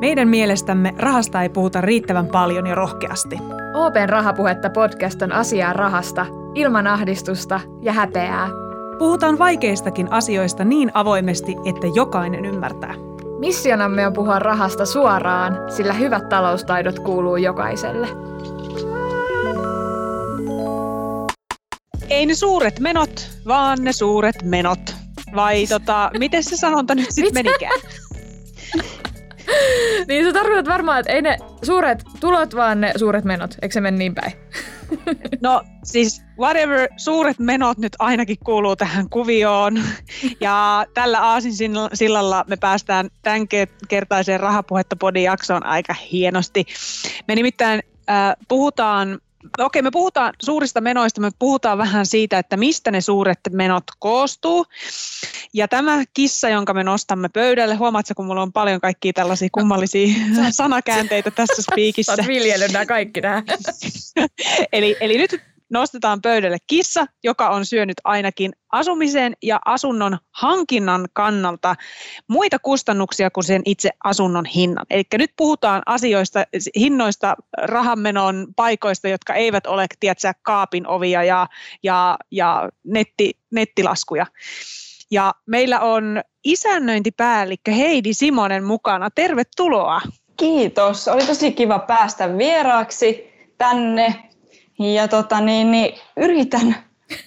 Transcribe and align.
Meidän 0.00 0.28
mielestämme 0.28 0.94
rahasta 0.98 1.42
ei 1.42 1.48
puhuta 1.48 1.80
riittävän 1.80 2.26
paljon 2.26 2.66
ja 2.66 2.74
rohkeasti. 2.74 3.38
Open 3.74 4.08
Rahapuhetta 4.08 4.70
podcast 4.70 5.22
on 5.22 5.32
asiaa 5.32 5.72
rahasta, 5.72 6.26
ilman 6.54 6.86
ahdistusta 6.86 7.60
ja 7.82 7.92
häpeää. 7.92 8.48
Puhutaan 8.98 9.38
vaikeistakin 9.38 10.12
asioista 10.12 10.64
niin 10.64 10.90
avoimesti, 10.94 11.56
että 11.64 11.86
jokainen 11.94 12.44
ymmärtää. 12.44 12.94
Missionamme 13.38 14.06
on 14.06 14.12
puhua 14.12 14.38
rahasta 14.38 14.86
suoraan, 14.86 15.58
sillä 15.68 15.92
hyvät 15.92 16.28
taloustaidot 16.28 16.98
kuuluu 16.98 17.36
jokaiselle. 17.36 18.08
Ei 22.10 22.26
ne 22.26 22.34
suuret 22.34 22.80
menot, 22.80 23.30
vaan 23.48 23.78
ne 23.80 23.92
suuret 23.92 24.42
menot. 24.42 24.94
Vai 25.34 25.66
tota, 25.66 26.10
miten 26.18 26.44
se 26.44 26.56
sanonta 26.56 26.94
nyt 26.94 27.10
sitten 27.10 27.34
menikään? 27.34 27.80
niin 30.08 30.24
sä 30.24 30.32
tarkoitat 30.32 30.66
varmaan, 30.66 31.00
että 31.00 31.12
ei 31.12 31.22
ne 31.22 31.38
suuret 31.62 32.04
tulot, 32.20 32.54
vaan 32.54 32.80
ne 32.80 32.92
suuret 32.96 33.24
menot. 33.24 33.56
Eikö 33.62 33.72
se 33.72 33.80
mene 33.80 33.96
niin 33.96 34.14
päin? 34.14 34.32
no 35.42 35.62
siis 35.84 36.22
whatever, 36.38 36.88
suuret 36.96 37.38
menot 37.38 37.78
nyt 37.78 37.92
ainakin 37.98 38.36
kuuluu 38.44 38.76
tähän 38.76 39.08
kuvioon. 39.08 39.82
Ja 40.40 40.86
tällä 40.94 41.20
aasin 41.20 41.52
sillalla 41.94 42.44
me 42.48 42.56
päästään 42.56 43.10
tämän 43.22 43.48
kertaiseen 43.88 44.40
rahapuhetta 44.40 44.96
jaksoon 45.22 45.66
aika 45.66 45.94
hienosti. 46.12 46.66
Me 47.28 47.34
nimittäin 47.34 47.82
äh, 48.10 48.36
puhutaan 48.48 49.18
okei, 49.58 49.82
me 49.82 49.90
puhutaan 49.90 50.32
suurista 50.42 50.80
menoista, 50.80 51.20
me 51.20 51.30
puhutaan 51.38 51.78
vähän 51.78 52.06
siitä, 52.06 52.38
että 52.38 52.56
mistä 52.56 52.90
ne 52.90 53.00
suuret 53.00 53.38
menot 53.50 53.84
koostuu. 53.98 54.66
Ja 55.54 55.68
tämä 55.68 56.04
kissa, 56.14 56.48
jonka 56.48 56.74
me 56.74 56.84
nostamme 56.84 57.28
pöydälle, 57.28 57.74
huomaatko, 57.74 58.14
kun 58.16 58.26
mulla 58.26 58.42
on 58.42 58.52
paljon 58.52 58.80
kaikkia 58.80 59.12
tällaisia 59.12 59.48
kummallisia 59.52 60.14
sanakäänteitä 60.50 61.30
tässä 61.30 61.62
spiikissä. 61.62 62.16
Sä 62.16 62.22
oot 62.22 62.72
nämä 62.72 62.86
kaikki 62.86 63.20
tähän. 63.20 63.44
eli, 64.72 64.96
eli 65.00 65.18
nyt 65.18 65.53
nostetaan 65.70 66.22
pöydälle 66.22 66.58
kissa, 66.66 67.06
joka 67.24 67.48
on 67.48 67.66
syönyt 67.66 67.96
ainakin 68.04 68.52
asumisen 68.72 69.36
ja 69.42 69.60
asunnon 69.64 70.18
hankinnan 70.30 71.06
kannalta 71.12 71.74
muita 72.28 72.58
kustannuksia 72.58 73.30
kuin 73.30 73.44
sen 73.44 73.62
itse 73.64 73.90
asunnon 74.04 74.44
hinnan. 74.44 74.86
Eli 74.90 75.04
nyt 75.14 75.30
puhutaan 75.36 75.82
asioista, 75.86 76.44
hinnoista, 76.78 77.34
rahanmenon 77.58 78.46
paikoista, 78.56 79.08
jotka 79.08 79.34
eivät 79.34 79.66
ole, 79.66 79.86
tiedätkö, 80.00 80.32
kaapin 80.42 80.86
ovia 80.86 81.24
ja, 81.24 81.46
ja, 81.82 82.18
ja 82.30 82.68
netti, 82.84 83.32
nettilaskuja. 83.50 84.26
Ja 85.10 85.34
meillä 85.46 85.80
on 85.80 86.22
isännöintipäällikkö 86.44 87.72
Heidi 87.72 88.14
Simonen 88.14 88.64
mukana. 88.64 89.08
Tervetuloa. 89.14 90.00
Kiitos. 90.36 91.08
Oli 91.08 91.26
tosi 91.26 91.52
kiva 91.52 91.78
päästä 91.78 92.38
vieraaksi 92.38 93.32
tänne 93.58 94.33
ja 94.78 95.08
tota, 95.08 95.40
niin, 95.40 95.70
niin, 95.70 95.94
yritän 96.16 96.76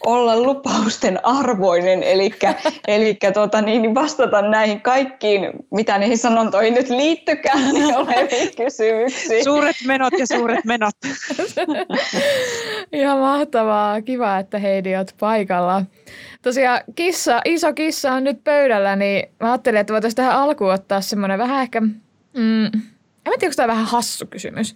olla 0.06 0.38
lupausten 0.38 1.26
arvoinen, 1.26 2.04
eli, 2.04 2.32
eli 2.88 3.18
tota, 3.34 3.62
niin, 3.62 3.82
niin 3.82 3.96
vastata 3.96 4.42
näihin 4.42 4.82
kaikkiin, 4.82 5.50
mitä 5.72 5.98
niihin 5.98 6.18
sanontoihin 6.18 6.74
nyt 6.74 6.90
liittykään, 6.90 7.74
niin 7.74 7.96
oleviin 7.98 8.56
kysymyksiin. 8.58 9.44
Suuret 9.44 9.76
menot 9.86 10.14
ja 10.20 10.28
suuret 10.28 10.66
menot. 10.66 10.96
Ihan 12.94 13.20
mahtavaa. 13.20 14.02
Kiva, 14.02 14.38
että 14.38 14.60
Heidi 14.60 14.96
olet 14.96 15.16
paikalla. 15.20 15.84
Tosiaan 16.42 16.82
kissa, 16.96 17.42
iso 17.46 17.74
kissa 17.74 18.14
on 18.14 18.24
nyt 18.24 18.44
pöydällä, 18.44 18.96
niin 18.96 19.30
mä 19.40 19.52
ajattelin, 19.52 19.80
että 19.80 19.94
voitaisiin 19.94 20.16
tähän 20.16 20.36
alkuun 20.36 20.74
ottaa 20.74 21.02
semmoinen 21.02 21.40
vähän 21.40 21.62
ehkä... 21.62 21.82
Mm, 21.82 22.66
en 22.66 23.40
tiedä, 23.40 23.46
onko 23.46 23.54
tämä 23.56 23.68
vähän 23.68 23.86
hassu 23.86 24.26
kysymys. 24.26 24.76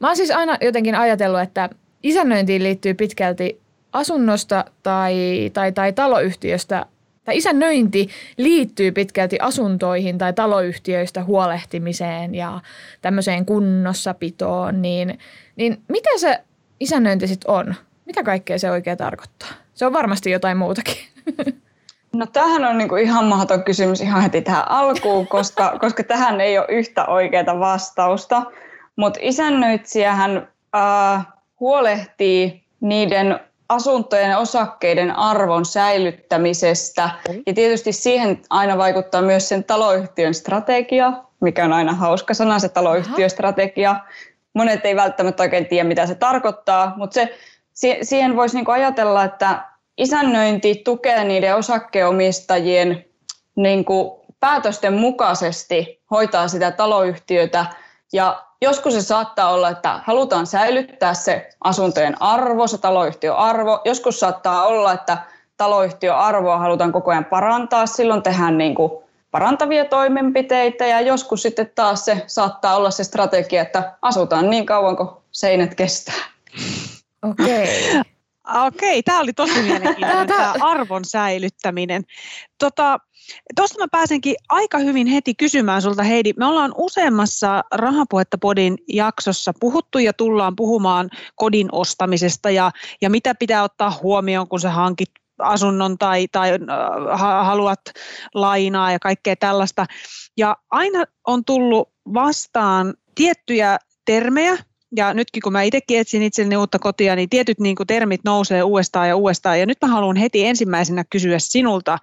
Mä 0.00 0.06
oon 0.06 0.16
siis 0.16 0.30
aina 0.30 0.56
jotenkin 0.60 0.94
ajatellut, 0.94 1.40
että 1.40 1.68
isännöintiin 2.02 2.62
liittyy 2.62 2.94
pitkälti 2.94 3.60
asunnosta 3.92 4.64
tai, 4.82 5.50
tai, 5.52 5.72
tai 5.72 5.92
taloyhtiöstä, 5.92 6.86
tai 7.24 7.36
isännöinti 7.36 8.08
liittyy 8.36 8.92
pitkälti 8.92 9.38
asuntoihin 9.40 10.18
tai 10.18 10.32
taloyhtiöistä 10.32 11.24
huolehtimiseen 11.24 12.34
ja 12.34 12.60
tämmöiseen 13.02 13.46
kunnossapitoon, 13.46 14.82
niin, 14.82 15.18
niin 15.56 15.82
mitä 15.88 16.10
se 16.16 16.40
isännöinti 16.80 17.26
sitten 17.26 17.50
on? 17.50 17.74
Mitä 18.06 18.22
kaikkea 18.22 18.58
se 18.58 18.70
oikein 18.70 18.98
tarkoittaa? 18.98 19.48
Se 19.74 19.86
on 19.86 19.92
varmasti 19.92 20.30
jotain 20.30 20.56
muutakin. 20.56 20.96
No 22.12 22.26
tähän 22.26 22.64
on 22.64 22.78
niinku 22.78 22.96
ihan 22.96 23.24
mahdoton 23.24 23.64
kysymys 23.64 24.00
ihan 24.00 24.22
heti 24.22 24.42
tähän 24.42 24.70
alkuun, 24.70 25.26
koska, 25.26 25.72
koska 25.80 26.02
tähän 26.02 26.40
ei 26.40 26.58
ole 26.58 26.66
yhtä 26.68 27.06
oikeaa 27.06 27.60
vastausta. 27.60 28.42
Mutta 28.96 29.20
isännöitsijähän 29.22 30.48
äh, 30.76 31.26
huolehtii 31.60 32.64
niiden 32.80 33.40
asuntojen 33.68 34.30
ja 34.30 34.38
osakkeiden 34.38 35.16
arvon 35.16 35.64
säilyttämisestä. 35.64 37.10
Ja 37.46 37.54
tietysti 37.54 37.92
siihen 37.92 38.42
aina 38.50 38.78
vaikuttaa 38.78 39.22
myös 39.22 39.48
sen 39.48 39.64
taloyhtiön 39.64 40.34
strategia, 40.34 41.12
mikä 41.40 41.64
on 41.64 41.72
aina 41.72 41.94
hauska 41.94 42.34
sana, 42.34 42.58
se 42.58 42.68
taloyhtiöstrategia. 42.68 43.96
Monet 44.54 44.86
ei 44.86 44.96
välttämättä 44.96 45.42
oikein 45.42 45.66
tiedä, 45.66 45.88
mitä 45.88 46.06
se 46.06 46.14
tarkoittaa, 46.14 46.92
mutta 46.96 47.20
se, 47.72 47.98
siihen 48.02 48.36
voisi 48.36 48.56
niinku 48.56 48.70
ajatella, 48.70 49.24
että 49.24 49.64
isännöinti 49.98 50.74
tukee 50.84 51.24
niiden 51.24 51.56
osakkeenomistajien 51.56 53.04
niinku 53.56 54.26
päätösten 54.40 54.94
mukaisesti 54.94 56.02
hoitaa 56.10 56.48
sitä 56.48 56.70
taloyhtiötä 56.70 57.66
ja 58.12 58.44
Joskus 58.62 58.94
se 58.94 59.02
saattaa 59.02 59.50
olla, 59.50 59.68
että 59.68 60.00
halutaan 60.04 60.46
säilyttää 60.46 61.14
se 61.14 61.48
asuntojen 61.64 62.22
arvo, 62.22 62.66
se 62.66 62.78
taloyhtiön 62.78 63.36
arvo. 63.36 63.80
Joskus 63.84 64.20
saattaa 64.20 64.66
olla, 64.66 64.92
että 64.92 65.18
taloyhtiön 65.56 66.16
arvoa 66.16 66.58
halutaan 66.58 66.92
koko 66.92 67.10
ajan 67.10 67.24
parantaa. 67.24 67.86
Silloin 67.86 68.22
tehdään 68.22 68.58
niin 68.58 68.74
kuin 68.74 68.92
parantavia 69.30 69.84
toimenpiteitä 69.84 70.86
ja 70.86 71.00
joskus 71.00 71.42
sitten 71.42 71.72
taas 71.74 72.04
se 72.04 72.24
saattaa 72.26 72.76
olla 72.76 72.90
se 72.90 73.04
strategia, 73.04 73.62
että 73.62 73.92
asutaan 74.02 74.50
niin 74.50 74.66
kauan 74.66 74.96
kuin 74.96 75.08
seinät 75.30 75.74
kestää. 75.74 76.24
Okei. 77.22 77.90
Okay. 77.90 78.02
Okei, 78.66 79.02
tämä 79.02 79.20
oli 79.20 79.32
tosi 79.32 79.62
mielenkiintoinen, 79.68 80.26
tämä 80.26 80.54
arvon 80.60 81.04
säilyttäminen. 81.04 82.02
Tota, 82.58 82.98
Tuosta 83.56 83.78
mä 83.78 83.88
pääsenkin 83.92 84.34
aika 84.48 84.78
hyvin 84.78 85.06
heti 85.06 85.34
kysymään 85.34 85.82
sulta 85.82 86.02
Heidi. 86.02 86.32
Me 86.36 86.46
ollaan 86.46 86.72
useammassa 86.76 87.64
Rahapuhetta 87.74 88.38
Podin 88.38 88.78
jaksossa 88.88 89.52
puhuttu 89.60 89.98
ja 89.98 90.12
tullaan 90.12 90.56
puhumaan 90.56 91.10
kodin 91.34 91.68
ostamisesta 91.72 92.50
ja, 92.50 92.70
ja 93.02 93.10
mitä 93.10 93.34
pitää 93.34 93.62
ottaa 93.62 93.98
huomioon, 94.02 94.48
kun 94.48 94.60
sä 94.60 94.70
hankit 94.70 95.10
asunnon 95.38 95.98
tai, 95.98 96.26
tai 96.32 96.50
haluat 97.42 97.80
lainaa 98.34 98.92
ja 98.92 98.98
kaikkea 98.98 99.36
tällaista. 99.36 99.86
Ja 100.36 100.56
aina 100.70 101.04
on 101.26 101.44
tullut 101.44 101.88
vastaan 102.14 102.94
tiettyjä 103.14 103.78
termejä, 104.04 104.58
ja 104.96 105.14
nytkin 105.14 105.42
kun 105.42 105.52
mä 105.52 105.62
itsekin 105.62 105.98
etsin 105.98 106.22
itselleni 106.22 106.56
uutta 106.56 106.78
kotia, 106.78 107.16
niin 107.16 107.28
tietyt 107.28 107.60
niin 107.60 107.76
kuin 107.76 107.86
termit 107.86 108.20
nousee 108.24 108.62
uudestaan 108.62 109.08
ja 109.08 109.16
uudestaan. 109.16 109.60
Ja 109.60 109.66
nyt 109.66 109.78
mä 109.82 109.88
haluan 109.88 110.16
heti 110.16 110.46
ensimmäisenä 110.46 111.04
kysyä 111.10 111.38
sinulta, 111.38 111.98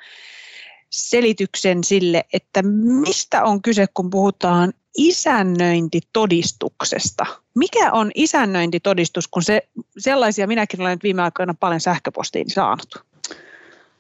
selityksen 0.89 1.83
sille, 1.83 2.25
että 2.33 2.61
mistä 3.01 3.43
on 3.43 3.61
kyse, 3.61 3.85
kun 3.93 4.09
puhutaan 4.09 4.73
isännöintitodistuksesta. 4.97 7.25
Mikä 7.55 7.91
on 7.91 8.11
isännöintitodistus, 8.15 9.27
kun 9.27 9.43
se, 9.43 9.67
sellaisia 9.97 10.47
minäkin 10.47 10.81
olen 10.81 10.99
viime 11.03 11.21
aikoina 11.21 11.55
paljon 11.59 11.79
sähköpostiin 11.79 12.49
saanut? 12.49 13.03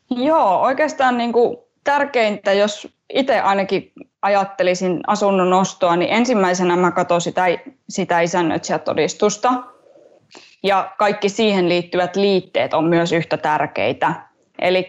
Joo, 0.09 0.61
oikeastaan 0.61 1.17
niin 1.17 1.33
kuin 1.33 1.57
tärkeintä, 1.83 2.53
jos 2.53 2.87
itse 3.13 3.39
ainakin 3.39 3.91
ajattelisin 4.21 4.99
asunnon 5.07 5.53
ostoa, 5.53 5.95
niin 5.95 6.13
ensimmäisenä 6.13 6.75
mä 6.75 6.91
katson 6.91 7.21
sitä, 7.21 7.45
sitä 7.89 8.21
isännöitsijätodistusta. 8.21 9.53
Ja 10.63 10.91
kaikki 10.97 11.29
siihen 11.29 11.69
liittyvät 11.69 12.15
liitteet 12.15 12.73
on 12.73 12.83
myös 12.83 13.11
yhtä 13.11 13.37
tärkeitä. 13.37 14.13
Eli 14.59 14.87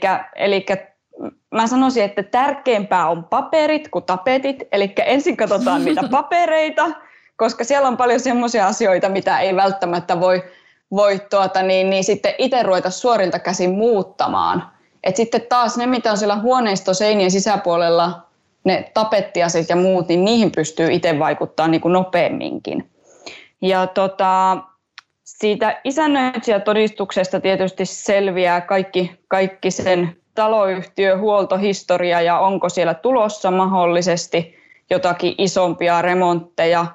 mä 1.55 1.67
sanoisin, 1.67 2.05
että 2.05 2.23
tärkeämpää 2.23 3.09
on 3.09 3.25
paperit 3.25 3.89
kuin 3.89 4.05
tapetit. 4.05 4.63
Eli 4.73 4.93
ensin 5.07 5.37
katsotaan 5.37 5.85
niitä 5.85 6.03
papereita, 6.11 6.91
koska 7.37 7.65
siellä 7.65 7.89
on 7.89 7.97
paljon 7.97 8.21
semmoisia 8.21 8.67
asioita, 8.67 9.09
mitä 9.09 9.39
ei 9.39 9.57
välttämättä 9.57 10.21
voi, 10.21 10.45
voi 10.91 11.21
tuota, 11.31 11.63
niin, 11.63 11.91
niin 11.91 12.05
sitten 12.05 12.35
itse 12.39 12.63
ruveta 12.63 12.91
suorilta 12.91 13.39
käsin 13.39 13.71
muuttamaan. 13.71 14.71
Et 15.05 15.17
sitten 15.17 15.47
taas 15.49 15.77
ne, 15.77 15.87
mitä 15.87 16.11
on 16.11 16.19
siellä 16.19 16.37
huoneisto 16.37 16.95
seinien 16.95 17.31
sisäpuolella, 17.31 18.23
ne 18.65 18.91
tapettiaset 18.95 19.69
ja 19.69 19.77
muut, 19.77 20.09
niin 20.09 20.25
niihin 20.25 20.53
pystyy 20.53 20.93
itse 20.93 21.19
vaikuttaa 21.19 21.69
niin 21.69 21.81
kuin 21.81 21.93
nopeamminkin. 21.93 22.91
Ja 23.63 23.87
tota, 23.87 24.59
siitä 25.25 25.81
isännöitsijätodistuksesta 25.85 27.41
tietysti 27.41 27.87
selviää 27.87 28.61
kaikki, 28.61 29.21
kaikki 29.29 29.71
sen 29.71 30.17
taloyhtiö, 30.39 31.19
huoltohistoria 31.19 32.21
ja 32.21 32.39
onko 32.39 32.69
siellä 32.69 32.95
tulossa 32.95 33.51
mahdollisesti 33.51 34.59
jotakin 34.91 35.35
isompia 35.39 36.03
remontteja. 36.03 36.87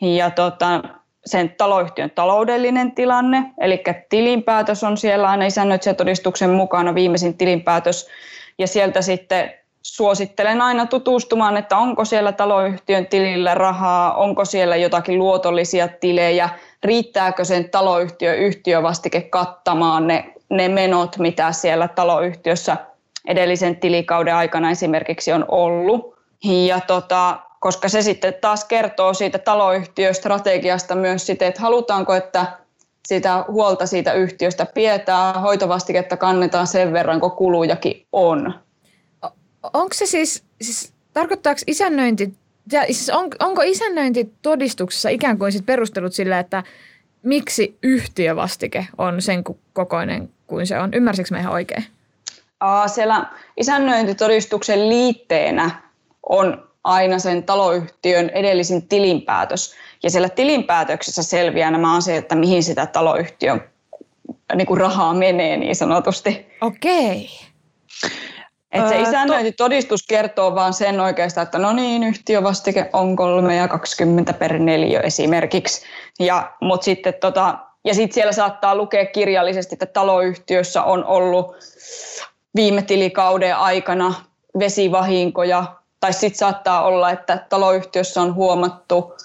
Ja 0.00 0.30
tota, 0.30 0.82
sen 1.26 1.54
taloyhtiön 1.58 2.10
taloudellinen 2.10 2.92
tilanne, 2.92 3.52
eli 3.60 3.82
tilinpäätös 4.08 4.84
on 4.84 4.96
siellä 4.96 5.28
aina 5.28 5.46
isännöitsijätodistuksen 5.46 6.50
mukana, 6.50 6.94
viimeisin 6.94 7.36
tilinpäätös, 7.38 8.08
ja 8.58 8.66
sieltä 8.66 9.02
sitten 9.02 9.54
suosittelen 9.82 10.60
aina 10.60 10.86
tutustumaan, 10.86 11.56
että 11.56 11.76
onko 11.76 12.04
siellä 12.04 12.32
taloyhtiön 12.32 13.06
tilillä 13.06 13.54
rahaa, 13.54 14.14
onko 14.14 14.44
siellä 14.44 14.76
jotakin 14.76 15.18
luotollisia 15.18 15.88
tilejä, 15.88 16.48
riittääkö 16.82 17.44
sen 17.44 17.70
taloyhtiön 17.70 18.38
yhtiövastike 18.38 19.20
kattamaan 19.20 20.06
ne, 20.06 20.34
ne 20.48 20.68
menot, 20.68 21.18
mitä 21.18 21.52
siellä 21.52 21.88
taloyhtiössä 21.88 22.76
edellisen 23.28 23.76
tilikauden 23.76 24.34
aikana 24.34 24.70
esimerkiksi 24.70 25.32
on 25.32 25.44
ollut. 25.48 26.14
Ja 26.44 26.80
tota, 26.80 27.38
koska 27.60 27.88
se 27.88 28.02
sitten 28.02 28.34
taas 28.40 28.64
kertoo 28.64 29.14
siitä 29.14 29.38
taloyhtiöstrategiasta 29.38 30.94
myös 30.94 31.26
sitten, 31.26 31.48
että 31.48 31.60
halutaanko, 31.60 32.14
että 32.14 32.46
sitä 33.08 33.44
huolta 33.48 33.86
siitä 33.86 34.12
yhtiöstä 34.12 34.66
pidetään, 34.66 35.40
hoitovastiketta 35.40 36.16
kannetaan 36.16 36.66
sen 36.66 36.92
verran, 36.92 37.20
kun 37.20 37.30
kulujakin 37.30 38.06
on. 38.12 38.54
Onko 39.62 39.94
se 39.94 40.06
siis, 40.06 40.44
siis 40.62 40.92
tarkoittaako 41.12 41.60
isännöinti, 41.66 42.34
siis 42.86 43.10
on, 43.10 43.28
onko 43.40 43.62
isännöintitodistuksessa 43.62 45.08
ikään 45.08 45.38
kuin 45.38 45.52
sit 45.52 45.66
perustelut 45.66 46.12
sille, 46.12 46.38
että 46.38 46.62
miksi 47.22 47.78
yhtiövastike 47.82 48.86
on 48.98 49.22
sen 49.22 49.44
kokoinen 49.72 50.30
kuin 50.46 50.66
se 50.66 50.78
on? 50.78 50.94
Ymmärsikö 50.94 51.28
mä 51.30 51.40
ihan 51.40 51.52
oikein? 51.52 51.84
Aa, 52.60 52.88
siellä 52.88 53.26
isännöintitodistuksen 53.56 54.88
liitteenä 54.88 55.70
on 56.28 56.68
aina 56.84 57.18
sen 57.18 57.42
taloyhtiön 57.42 58.30
edellisin 58.30 58.88
tilinpäätös. 58.88 59.74
Ja 60.02 60.10
siellä 60.10 60.28
tilinpäätöksessä 60.28 61.22
selviää 61.22 61.70
nämä 61.70 61.96
asiat, 61.96 62.18
että 62.18 62.34
mihin 62.34 62.62
sitä 62.62 62.86
taloyhtiön 62.86 63.62
niin 64.54 64.66
kuin 64.66 64.80
rahaa 64.80 65.14
menee 65.14 65.56
niin 65.56 65.76
sanotusti. 65.76 66.46
Okei. 66.60 67.28
Että 68.72 68.88
se 68.88 69.00
isännöintitodistus 69.00 70.06
kertoo 70.08 70.54
vaan 70.54 70.72
sen 70.72 71.00
oikeastaan, 71.00 71.44
että 71.44 71.58
no 71.58 71.72
niin, 71.72 72.02
yhtiövastike 72.02 72.90
on 72.92 73.16
3 73.16 73.56
ja 73.56 73.68
20 73.68 74.32
per 74.32 74.58
neljä 74.58 75.00
esimerkiksi. 75.00 75.86
Ja, 76.20 76.52
mut 76.60 76.82
sitten 76.82 77.14
tota, 77.20 77.58
ja 77.84 77.94
sitten 77.94 78.14
siellä 78.14 78.32
saattaa 78.32 78.74
lukea 78.74 79.06
kirjallisesti, 79.06 79.74
että 79.74 79.86
taloyhtiössä 79.86 80.82
on 80.82 81.04
ollut 81.04 81.56
viime 82.54 82.82
tilikauden 82.82 83.56
aikana 83.56 84.14
vesivahinkoja 84.58 85.64
tai 86.00 86.12
sitten 86.12 86.38
saattaa 86.38 86.82
olla, 86.82 87.10
että 87.10 87.46
taloyhtiössä 87.48 88.22
on 88.22 88.34
huomattu 88.34 89.16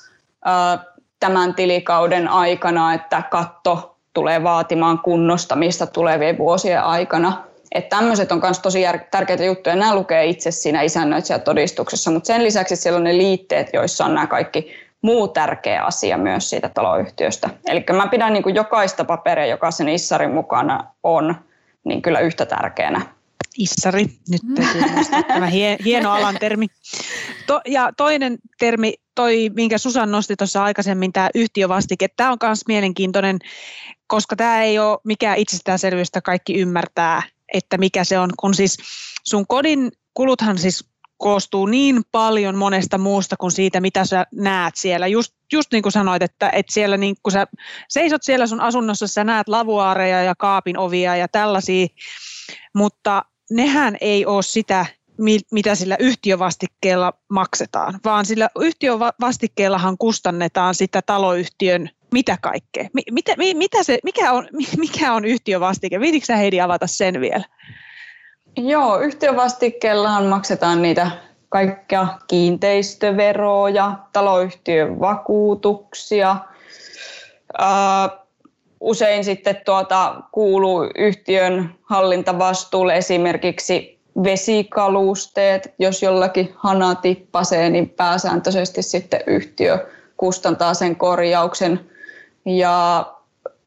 tämän 1.20 1.56
tilikauden 1.56 2.28
aikana, 2.28 2.94
että 2.94 3.24
katto 3.32 3.98
tulee 4.14 4.44
vaatimaan 4.44 5.00
kunnostamista 5.00 5.88
tulevien 5.88 6.38
vuosien 6.38 6.84
aikana. 6.84 7.44
Että 7.72 7.96
tämmöiset 7.96 8.32
on 8.32 8.40
myös 8.44 8.60
tosi 8.60 8.82
tärkeitä 9.12 9.44
juttuja. 9.44 9.76
Nämä 9.76 9.96
lukee 9.96 10.26
itse 10.26 10.52
siinä 10.52 10.82
isännöitsijätodistuksessa, 10.82 12.12
mutta 12.12 12.28
sen 12.28 12.44
lisäksi 12.44 12.76
siellä 12.76 12.98
on 12.98 13.04
ne 13.04 13.18
liitteet, 13.18 13.70
joissa 13.74 14.06
on 14.06 14.14
nämä 14.14 14.28
kaikki 14.28 14.74
muu 15.02 15.28
tärkeä 15.28 15.84
asia 15.84 16.18
myös 16.18 16.50
siitä 16.50 16.70
taloyhtiöstä. 16.70 17.50
Eli 17.66 17.86
mä 17.96 18.08
pidän 18.08 18.34
niin 18.34 18.44
kuin 18.44 18.56
jokaista 18.56 19.06
paperia, 19.06 19.46
joka 19.46 19.72
sen 19.72 19.90
issarin 19.90 20.34
mukana 20.34 20.84
on, 21.04 21.36
niin 21.84 22.02
kyllä 22.02 22.20
yhtä 22.20 22.46
tärkeänä. 22.46 23.02
Issari, 23.58 24.06
nyt 24.30 24.42
täytyy 24.56 24.82
tämä 25.28 25.48
hieno 25.86 26.12
alan 26.12 26.38
termi. 26.40 26.68
To, 27.48 27.62
ja 27.66 27.90
toinen 27.98 28.38
termi, 28.60 28.94
toi, 29.16 29.50
minkä 29.56 29.78
Susan 29.78 30.12
nosti 30.12 30.36
tuossa 30.36 30.64
aikaisemmin, 30.64 31.14
tämä 31.14 31.30
yhtiövastike, 31.36 32.08
tämä 32.16 32.32
on 32.32 32.38
myös 32.44 32.62
mielenkiintoinen, 32.68 33.40
koska 34.08 34.36
tämä 34.36 34.64
ei 34.64 34.80
ole 34.80 34.98
mikään 35.04 35.38
itsestäänselvyystä, 35.38 36.22
kaikki 36.22 36.54
ymmärtää, 36.54 37.22
että 37.54 37.78
mikä 37.78 38.04
se 38.04 38.20
on, 38.20 38.30
kun 38.40 38.54
siis 38.54 38.78
sun 39.24 39.48
kodin 39.48 39.92
kuluthan 40.14 40.58
siis 40.58 40.90
koostuu 41.18 41.66
niin 41.66 42.02
paljon 42.12 42.56
monesta 42.56 42.98
muusta 42.98 43.36
kuin 43.40 43.52
siitä, 43.52 43.82
mitä 43.82 44.06
sä 44.06 44.26
näet 44.32 44.76
siellä. 44.76 45.08
Just, 45.08 45.34
just 45.54 45.72
niin 45.72 45.84
kuin 45.84 45.94
sanoit, 45.94 46.24
että, 46.24 46.50
että 46.50 46.74
siellä 46.74 46.98
niin 46.98 47.16
kun 47.24 47.32
sä 47.32 47.48
seisot 47.90 48.24
siellä 48.24 48.48
sun 48.48 48.62
asunnossa, 48.62 49.08
sä 49.08 49.24
näet 49.24 49.48
lavuaareja 49.48 50.24
ja 50.24 50.36
kaapin 50.36 50.78
ovia 50.78 51.16
ja 51.16 51.28
tällaisia, 51.28 51.88
mutta 52.76 53.26
nehän 53.52 53.98
ei 54.02 54.26
ole 54.26 54.44
sitä, 54.44 54.86
mitä 55.52 55.76
sillä 55.76 55.96
yhtiövastikkeella 56.00 57.14
maksetaan, 57.30 58.00
vaan 58.06 58.26
sillä 58.26 58.50
yhtiövastikkeellahan 58.60 59.98
kustannetaan 59.98 60.76
sitä 60.76 61.02
taloyhtiön 61.02 61.90
mitä 62.12 62.38
kaikkea. 62.42 62.88
Mitä, 63.12 63.34
mitä 63.38 63.84
se, 63.84 64.00
mikä, 64.04 64.32
on, 64.32 64.48
mikä 64.78 65.14
on 65.14 65.26
yhtiövastike? 65.26 66.00
Viititkö 66.00 66.26
sä 66.26 66.36
Heidi 66.36 66.62
avata 66.62 66.88
sen 66.88 67.22
vielä? 67.22 67.44
Joo, 68.58 69.00
yhtiövastikkeellahan 69.00 70.26
maksetaan 70.26 70.82
niitä 70.82 71.12
kaikkia 71.50 72.08
kiinteistöveroja, 72.28 73.92
taloyhtiön 74.14 75.00
vakuutuksia. 75.00 76.36
usein 78.80 79.24
sitten 79.24 79.62
tuota, 79.66 80.16
kuuluu 80.32 80.90
yhtiön 80.98 81.76
hallintavastuulle 81.84 82.98
esimerkiksi 82.98 84.00
vesikalusteet. 84.24 85.74
Jos 85.80 86.04
jollakin 86.04 86.54
hana 86.56 86.96
tippasee, 86.96 87.70
niin 87.70 87.90
pääsääntöisesti 87.90 88.82
sitten 88.82 89.22
yhtiö 89.28 89.88
kustantaa 90.18 90.74
sen 90.74 90.96
korjauksen. 90.96 91.90
Ja 92.48 93.06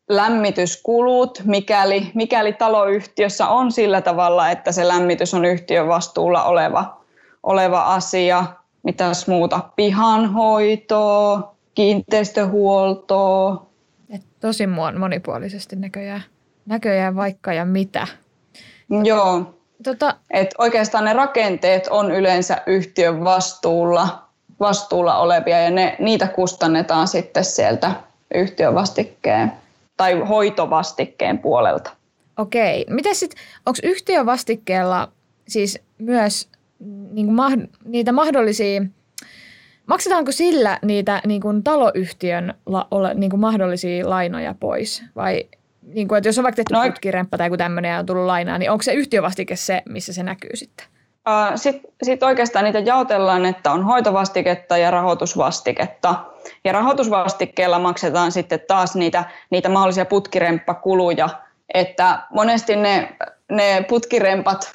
lämmityskulut, 0.09 1.43
mikäli, 1.45 2.11
mikäli 2.15 2.53
taloyhtiössä 2.53 3.49
on 3.49 3.73
sillä 3.73 4.01
tavalla, 4.01 4.51
että 4.51 4.73
se 4.73 4.89
lämmitys 4.89 5.35
on 5.35 5.45
yhtiön 5.45 5.89
vastuulla 5.89 6.45
oleva, 6.45 7.01
oleva 7.43 7.83
asia. 7.83 8.45
Mitäs 8.83 9.27
muuta? 9.27 9.61
Pihanhoitoa, 9.77 11.55
kiinteistöhuoltoa. 11.75 13.67
Et 14.11 14.23
tosi 14.41 14.67
monipuolisesti 14.99 15.77
näköjään, 15.77 16.23
näköjään 16.67 17.17
vaikka 17.17 17.53
ja 17.53 17.65
mitä. 17.65 18.07
Joo. 19.05 19.55
Tota... 19.85 20.15
Et 20.31 20.55
oikeastaan 20.59 21.05
ne 21.05 21.13
rakenteet 21.13 21.89
on 21.91 22.13
yleensä 22.13 22.63
yhtiön 22.67 23.25
vastuulla, 23.25 24.29
vastuulla 24.61 25.19
olevia 25.19 25.61
ja 25.61 25.71
ne, 25.71 25.97
niitä 25.99 26.29
kustannetaan 26.29 27.09
sitten 27.09 27.45
sieltä 27.45 28.10
yhtiön 28.35 28.75
vastikkeen 28.75 29.53
tai 29.97 30.21
hoitovastikkeen 30.21 31.39
puolelta. 31.39 31.91
Okei. 32.37 32.87
Miten 32.91 33.15
sitten, 33.15 33.43
onko 33.67 33.79
yhtiövastikkeella 33.83 35.13
siis 35.49 35.79
myös 35.99 36.49
niin 37.13 37.27
kuin 37.27 37.35
ma- 37.35 37.67
niitä 37.85 38.13
mahdollisia, 38.13 38.83
maksetaanko 39.87 40.33
sillä 40.33 40.79
niitä 40.83 41.23
niin 41.27 41.41
kuin 41.41 41.63
taloyhtiön 41.63 42.55
la, 42.67 42.89
ole, 42.91 43.15
niin 43.15 43.31
kuin 43.31 43.41
mahdollisia 43.41 44.11
lainoja 44.11 44.55
pois? 44.61 45.03
Vai 45.17 45.49
niin 45.95 46.09
kuin, 46.09 46.19
että 46.19 46.29
jos 46.29 46.39
on 46.39 46.45
vaikka 46.45 46.57
tehty 46.57 46.75
no, 46.75 46.83
putkiremppa 46.83 47.39
tai 47.39 47.47
joku 47.47 47.57
tämmöinen 47.57 47.91
ja 47.91 47.99
on 47.99 48.07
tullut 48.07 48.27
lainaa, 48.27 48.59
niin 48.59 48.71
onko 48.71 48.83
se 48.83 48.93
yhtiövastike 48.93 49.57
se, 49.57 49.83
missä 49.89 50.13
se 50.13 50.23
näkyy 50.23 50.51
sitten? 50.55 50.87
Sitten 51.55 51.91
sit 52.03 52.23
oikeastaan 52.23 52.65
niitä 52.65 52.79
jaotellaan, 52.79 53.47
että 53.47 53.73
on 53.73 53.85
hoitovastiketta 53.85 54.77
ja 54.77 54.91
rahoitusvastiketta. 54.91 56.15
Ja 56.65 56.73
rahoitusvastikkeella 56.73 57.79
maksetaan 57.79 58.33
sitten 58.33 58.61
taas 58.69 58.97
niitä, 58.97 59.25
niitä 59.51 59.69
mahdollisia 59.69 60.05
putkiremppakuluja, 60.05 61.29
että 61.75 62.23
monesti 62.31 62.77
ne, 62.77 63.17
ne 63.51 63.85
putkirempat, 63.89 64.73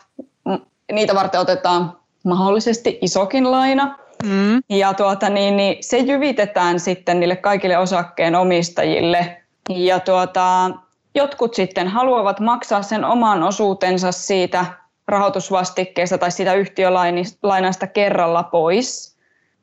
niitä 0.91 1.15
varten 1.15 1.41
otetaan 1.41 1.97
mahdollisesti 2.23 2.97
isokin 3.01 3.51
laina, 3.51 3.97
mm. 4.23 4.61
ja 4.69 4.93
tuota, 4.93 5.29
niin, 5.29 5.57
niin 5.57 5.77
se 5.83 5.97
jyvitetään 5.97 6.79
sitten 6.79 7.19
niille 7.19 7.35
kaikille 7.35 7.77
osakkeen 7.77 8.35
omistajille. 8.35 9.41
Ja 9.69 9.99
tuota, 9.99 10.71
jotkut 11.15 11.53
sitten 11.53 11.87
haluavat 11.87 12.39
maksaa 12.39 12.81
sen 12.81 13.05
oman 13.05 13.43
osuutensa 13.43 14.11
siitä 14.11 14.65
rahoitusvastikkeesta 15.07 16.17
tai 16.17 16.31
sitä 16.31 16.53
yhtiölainasta 16.53 17.87
kerralla 17.87 18.43
pois. 18.43 19.15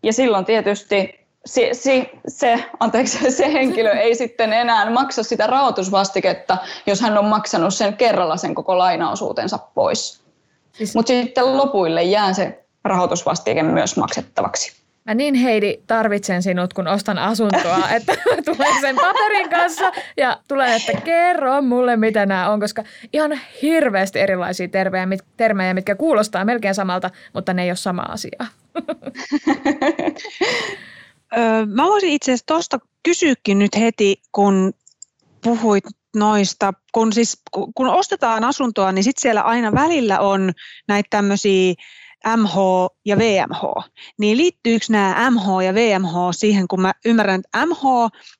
Ja 0.02 0.12
silloin 0.12 0.44
tietysti 0.44 1.22
se, 1.46 1.68
se, 1.72 2.10
se, 2.28 2.64
anteeksi, 2.80 3.30
se 3.30 3.52
henkilö 3.52 3.90
ei 3.90 4.14
sitten 4.14 4.52
enää 4.52 4.90
maksa 4.90 5.22
sitä 5.22 5.46
rahoitusvastiketta, 5.46 6.58
jos 6.86 7.00
hän 7.00 7.18
on 7.18 7.24
maksanut 7.24 7.74
sen 7.74 7.96
kerralla 7.96 8.36
sen 8.36 8.54
koko 8.54 8.78
lainaosuutensa 8.78 9.58
pois. 9.74 10.22
Siis... 10.72 10.94
Mutta 10.94 11.08
sitten 11.08 11.56
lopuille 11.56 12.02
jää 12.02 12.32
se 12.32 12.64
rahoitusvastike 12.84 13.62
myös 13.62 13.96
maksettavaksi. 13.96 14.81
Mä 15.04 15.14
niin 15.14 15.34
Heidi 15.34 15.78
tarvitsen 15.86 16.42
sinut, 16.42 16.74
kun 16.74 16.88
ostan 16.88 17.18
asuntoa, 17.18 17.88
että 17.96 18.16
tulen 18.44 18.80
sen 18.80 18.96
paperin 18.96 19.50
kanssa 19.50 19.92
ja 20.16 20.40
tulen, 20.48 20.72
että 20.72 20.92
kerro 21.00 21.62
mulle, 21.62 21.96
mitä 21.96 22.26
nämä 22.26 22.50
on, 22.50 22.60
koska 22.60 22.84
ihan 23.12 23.40
hirveästi 23.62 24.20
erilaisia 24.20 24.68
termejä, 24.68 25.06
termejä, 25.36 25.74
mitkä 25.74 25.94
kuulostaa 25.94 26.44
melkein 26.44 26.74
samalta, 26.74 27.10
mutta 27.34 27.54
ne 27.54 27.62
ei 27.62 27.70
ole 27.70 27.76
sama 27.76 28.02
asia. 28.02 28.46
Mä 31.74 31.84
voisin 31.84 32.10
itse 32.10 32.32
asiassa 32.32 32.46
tuosta 32.46 32.78
kysyäkin 33.02 33.58
nyt 33.58 33.76
heti, 33.76 34.22
kun 34.32 34.72
puhuit 35.44 35.84
noista, 36.16 36.74
kun, 36.92 37.12
siis, 37.12 37.42
kun 37.74 37.88
ostetaan 37.88 38.44
asuntoa, 38.44 38.92
niin 38.92 39.04
sitten 39.04 39.22
siellä 39.22 39.40
aina 39.40 39.72
välillä 39.72 40.20
on 40.20 40.52
näitä 40.88 41.06
tämmöisiä 41.10 41.74
MH 42.36 42.56
ja 43.04 43.18
VMH. 43.18 43.88
Niin 44.18 44.36
liittyykö 44.36 44.86
nämä 44.88 45.30
MH 45.30 45.64
ja 45.64 45.74
VMH 45.74 46.14
siihen, 46.30 46.68
kun 46.68 46.80
mä 46.80 46.92
ymmärrän, 47.04 47.40
että 47.40 47.66
MH 47.66 47.82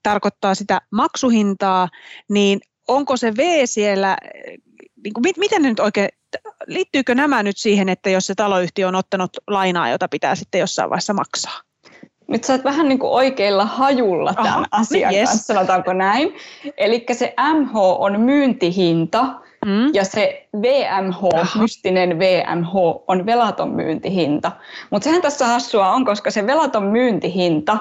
tarkoittaa 0.02 0.54
sitä 0.54 0.80
maksuhintaa, 0.92 1.88
niin 2.30 2.60
onko 2.88 3.16
se 3.16 3.36
V 3.36 3.62
siellä, 3.64 4.16
niin 5.04 5.14
kuin, 5.14 5.24
miten 5.36 5.62
nyt 5.62 5.80
oikein, 5.80 6.08
liittyykö 6.66 7.14
nämä 7.14 7.42
nyt 7.42 7.58
siihen, 7.58 7.88
että 7.88 8.10
jos 8.10 8.26
se 8.26 8.34
taloyhtiö 8.34 8.88
on 8.88 8.94
ottanut 8.94 9.30
lainaa, 9.48 9.90
jota 9.90 10.08
pitää 10.08 10.34
sitten 10.34 10.58
jossain 10.58 10.90
vaiheessa 10.90 11.14
maksaa? 11.14 11.60
Nyt 12.28 12.44
sä 12.44 12.52
oot 12.52 12.64
vähän 12.64 12.88
niin 12.88 12.98
kuin 12.98 13.10
oikeilla 13.10 13.64
hajulla 13.64 14.34
tämän 14.34 14.52
Aha, 14.52 14.66
asian 14.70 15.14
yes. 15.14 15.28
kanssa, 15.28 15.54
sanotaanko 15.54 15.92
näin. 15.92 16.34
Eli 16.76 17.06
se 17.12 17.34
MH 17.54 17.76
on 17.76 18.20
myyntihinta 18.20 19.40
mm. 19.66 19.94
ja 19.94 20.04
se 20.04 20.48
VMH, 20.60 21.24
Aha. 21.34 21.60
mystinen 21.60 22.18
VMH, 22.18 22.74
on 23.08 23.26
velaton 23.26 23.70
myyntihinta. 23.70 24.52
Mutta 24.90 25.04
sehän 25.04 25.22
tässä 25.22 25.46
hassua 25.46 25.88
on, 25.88 26.04
koska 26.04 26.30
se 26.30 26.46
velaton 26.46 26.84
myyntihinta 26.84 27.78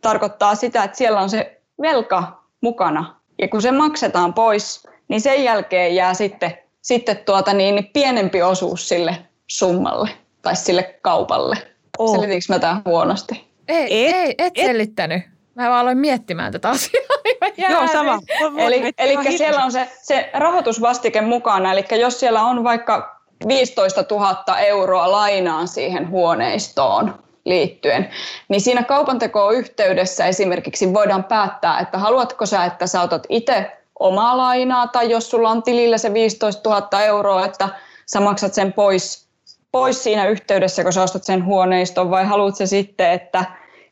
tarkoittaa 0.00 0.54
sitä, 0.54 0.84
että 0.84 0.96
siellä 0.96 1.20
on 1.20 1.30
se 1.30 1.60
velka 1.82 2.42
mukana. 2.60 3.16
Ja 3.38 3.48
kun 3.48 3.62
se 3.62 3.72
maksetaan 3.72 4.34
pois, 4.34 4.88
niin 5.08 5.20
sen 5.20 5.44
jälkeen 5.44 5.94
jää 5.94 6.14
sitten, 6.14 6.58
sitten 6.82 7.16
tuota 7.16 7.52
niin, 7.52 7.90
pienempi 7.92 8.42
osuus 8.42 8.88
sille 8.88 9.16
summalle 9.46 10.10
tai 10.42 10.56
sille 10.56 10.98
kaupalle. 11.02 11.56
Oh. 11.98 12.14
Selitinkö 12.14 12.44
mä 12.48 12.58
tämän 12.58 12.82
huonosti? 12.84 13.52
Ei, 13.68 14.08
et, 14.08 14.16
ei, 14.16 14.34
et, 14.38 14.52
et 14.54 14.66
selittänyt. 14.66 15.31
Mä 15.54 15.68
vaan 15.68 15.80
aloin 15.80 15.98
miettimään 15.98 16.52
tätä 16.52 16.68
asiaa. 16.68 17.02
Niin 17.56 17.70
Joo, 17.70 17.88
sama. 17.92 18.18
Eli, 18.56 18.92
eli 18.98 19.36
siellä 19.38 19.64
on 19.64 19.72
se, 19.72 19.88
se 20.02 20.30
rahoitusvastike 20.34 21.20
mukana. 21.20 21.72
Eli 21.72 21.84
jos 22.00 22.20
siellä 22.20 22.42
on 22.42 22.64
vaikka 22.64 23.20
15 23.48 24.04
000 24.10 24.58
euroa 24.58 25.10
lainaan 25.10 25.68
siihen 25.68 26.10
huoneistoon 26.10 27.18
liittyen, 27.44 28.08
niin 28.48 28.60
siinä 28.60 28.82
kaupanteko-yhteydessä 28.82 30.26
esimerkiksi 30.26 30.94
voidaan 30.94 31.24
päättää, 31.24 31.80
että 31.80 31.98
haluatko 31.98 32.46
sä, 32.46 32.64
että 32.64 32.86
sä 32.86 33.02
otat 33.02 33.26
itse 33.28 33.76
omaa 33.98 34.36
lainaa, 34.36 34.86
tai 34.86 35.10
jos 35.10 35.30
sulla 35.30 35.50
on 35.50 35.62
tilillä 35.62 35.98
se 35.98 36.14
15 36.14 36.70
000 36.70 37.02
euroa, 37.02 37.44
että 37.44 37.68
sä 38.06 38.20
maksat 38.20 38.54
sen 38.54 38.72
pois 38.72 39.28
pois 39.72 40.02
siinä 40.02 40.28
yhteydessä, 40.28 40.82
kun 40.82 40.92
sä 40.92 41.02
ostat 41.02 41.24
sen 41.24 41.44
huoneiston, 41.44 42.10
vai 42.10 42.24
haluat 42.24 42.56
se 42.56 42.66
sitten, 42.66 43.10
että, 43.10 43.44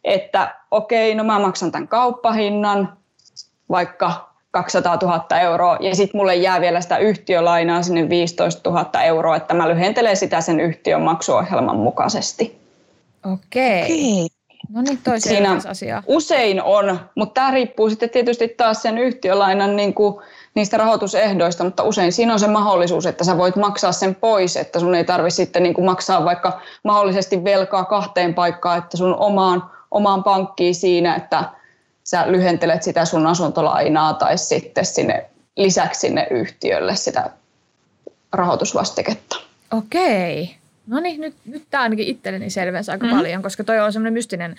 että 0.04 0.54
okei, 0.70 1.14
no 1.14 1.24
mä 1.24 1.38
maksan 1.38 1.72
tämän 1.72 1.88
kauppahinnan, 1.88 2.96
vaikka 3.70 4.30
200 4.50 4.98
000 5.02 5.38
euroa, 5.40 5.76
ja 5.80 5.94
sitten 5.94 6.18
mulle 6.18 6.34
jää 6.34 6.60
vielä 6.60 6.80
sitä 6.80 6.98
yhtiölainaa 6.98 7.82
sinne 7.82 8.08
15 8.08 8.70
000 8.70 9.02
euroa, 9.02 9.36
että 9.36 9.54
mä 9.54 9.68
lyhentelen 9.68 10.16
sitä 10.16 10.40
sen 10.40 10.60
yhtiön 10.60 11.02
maksuohjelman 11.02 11.76
mukaisesti. 11.76 12.60
Okei. 13.32 13.82
Okay. 13.82 14.40
No 14.68 14.82
niin, 14.82 14.98
toi 15.04 15.20
Siinä 15.20 15.56
asia. 15.68 16.02
usein 16.06 16.62
on, 16.62 17.00
mutta 17.14 17.34
tämä 17.34 17.50
riippuu 17.50 17.90
sitten 17.90 18.10
tietysti 18.10 18.48
taas 18.48 18.82
sen 18.82 18.98
yhtiölainan 18.98 19.76
niin 19.76 19.94
kuin 19.94 20.22
niistä 20.54 20.76
rahoitusehdoista, 20.76 21.64
mutta 21.64 21.82
usein 21.82 22.12
siinä 22.12 22.32
on 22.32 22.40
se 22.40 22.46
mahdollisuus, 22.46 23.06
että 23.06 23.24
sä 23.24 23.38
voit 23.38 23.56
maksaa 23.56 23.92
sen 23.92 24.14
pois, 24.14 24.56
että 24.56 24.80
sun 24.80 24.94
ei 24.94 25.04
tarvitse 25.04 25.36
sitten 25.36 25.62
niin 25.62 25.74
kuin 25.74 25.84
maksaa 25.84 26.24
vaikka 26.24 26.60
mahdollisesti 26.84 27.44
velkaa 27.44 27.84
kahteen 27.84 28.34
paikkaan, 28.34 28.78
että 28.78 28.96
sun 28.96 29.16
omaan, 29.16 29.70
omaan 29.90 30.24
pankkiin 30.24 30.74
siinä, 30.74 31.16
että 31.16 31.44
sä 32.04 32.32
lyhentelet 32.32 32.82
sitä 32.82 33.04
sun 33.04 33.26
asuntolainaa 33.26 34.14
tai 34.14 34.38
sitten 34.38 34.84
sinne 34.84 35.26
lisäksi 35.56 36.00
sinne 36.00 36.26
yhtiölle 36.30 36.96
sitä 36.96 37.30
rahoitusvastiketta. 38.32 39.36
Okei. 39.70 40.56
No 40.86 41.00
niin, 41.00 41.20
nyt, 41.20 41.34
nyt 41.44 41.62
tämä 41.70 41.82
ainakin 41.82 42.06
itselleni 42.06 42.50
selvensi 42.50 42.90
aika 42.90 43.06
mm. 43.06 43.10
paljon, 43.10 43.42
koska 43.42 43.64
toi 43.64 43.80
on 43.80 43.92
semmoinen 43.92 44.12
mystinen 44.12 44.56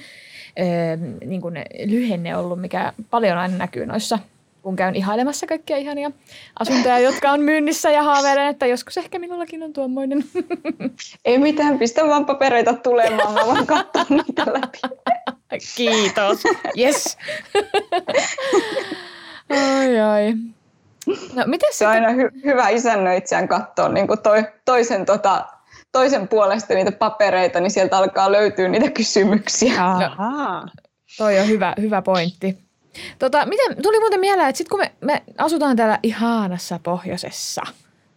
öö, 0.59 0.97
niin 1.25 1.41
kuin 1.41 1.55
lyhenne 1.85 2.37
ollut, 2.37 2.61
mikä 2.61 2.93
paljon 3.09 3.37
aina 3.37 3.57
näkyy 3.57 3.85
noissa 3.85 4.19
kun 4.61 4.75
käyn 4.75 4.95
ihailemassa 4.95 5.47
kaikkia 5.47 5.77
ihania 5.77 6.11
asuntoja, 6.59 6.99
jotka 6.99 7.31
on 7.31 7.39
myynnissä 7.39 7.91
ja 7.91 8.03
haaveilen, 8.03 8.47
että 8.47 8.65
joskus 8.65 8.97
ehkä 8.97 9.19
minullakin 9.19 9.63
on 9.63 9.73
tuommoinen. 9.73 10.23
Ei 11.25 11.37
mitään, 11.37 11.79
pistä 11.79 12.07
vaan 12.07 12.25
papereita 12.25 12.73
tulemaan, 12.73 13.33
mä 13.33 13.47
vaan 13.47 13.67
katson 13.67 14.05
niitä 14.09 14.45
läpi. 14.45 14.79
Kiitos. 15.75 16.43
Yes. 16.77 17.17
ai 19.49 19.99
ai. 19.99 20.33
No, 21.35 21.43
miten 21.45 21.73
se 21.73 21.87
on 21.87 21.93
aina 21.93 22.07
hy- 22.07 22.45
hyvä 22.45 22.69
isännöitsijän 22.69 23.47
katsoa 23.47 23.89
niin 23.89 24.07
toi, 24.23 24.43
toisen, 24.65 25.05
tota, 25.05 25.45
toisen 25.91 26.27
puolesta 26.27 26.73
niitä 26.73 26.91
papereita, 26.91 27.59
niin 27.59 27.71
sieltä 27.71 27.97
alkaa 27.97 28.31
löytyä 28.31 28.67
niitä 28.67 28.91
kysymyksiä. 28.91 29.83
No, 29.83 30.67
toi 31.17 31.39
on 31.39 31.47
hyvä, 31.47 31.73
hyvä 31.81 32.01
pointti. 32.01 32.70
Tota, 33.19 33.45
miten, 33.45 33.81
tuli 33.81 33.99
muuten 33.99 34.19
mieleen, 34.19 34.49
että 34.49 34.57
sitten 34.57 34.69
kun 34.69 34.79
me, 34.79 34.91
me 35.01 35.23
asutaan 35.37 35.75
täällä 35.75 35.99
ihanassa 36.03 36.79
pohjoisessa, 36.83 37.61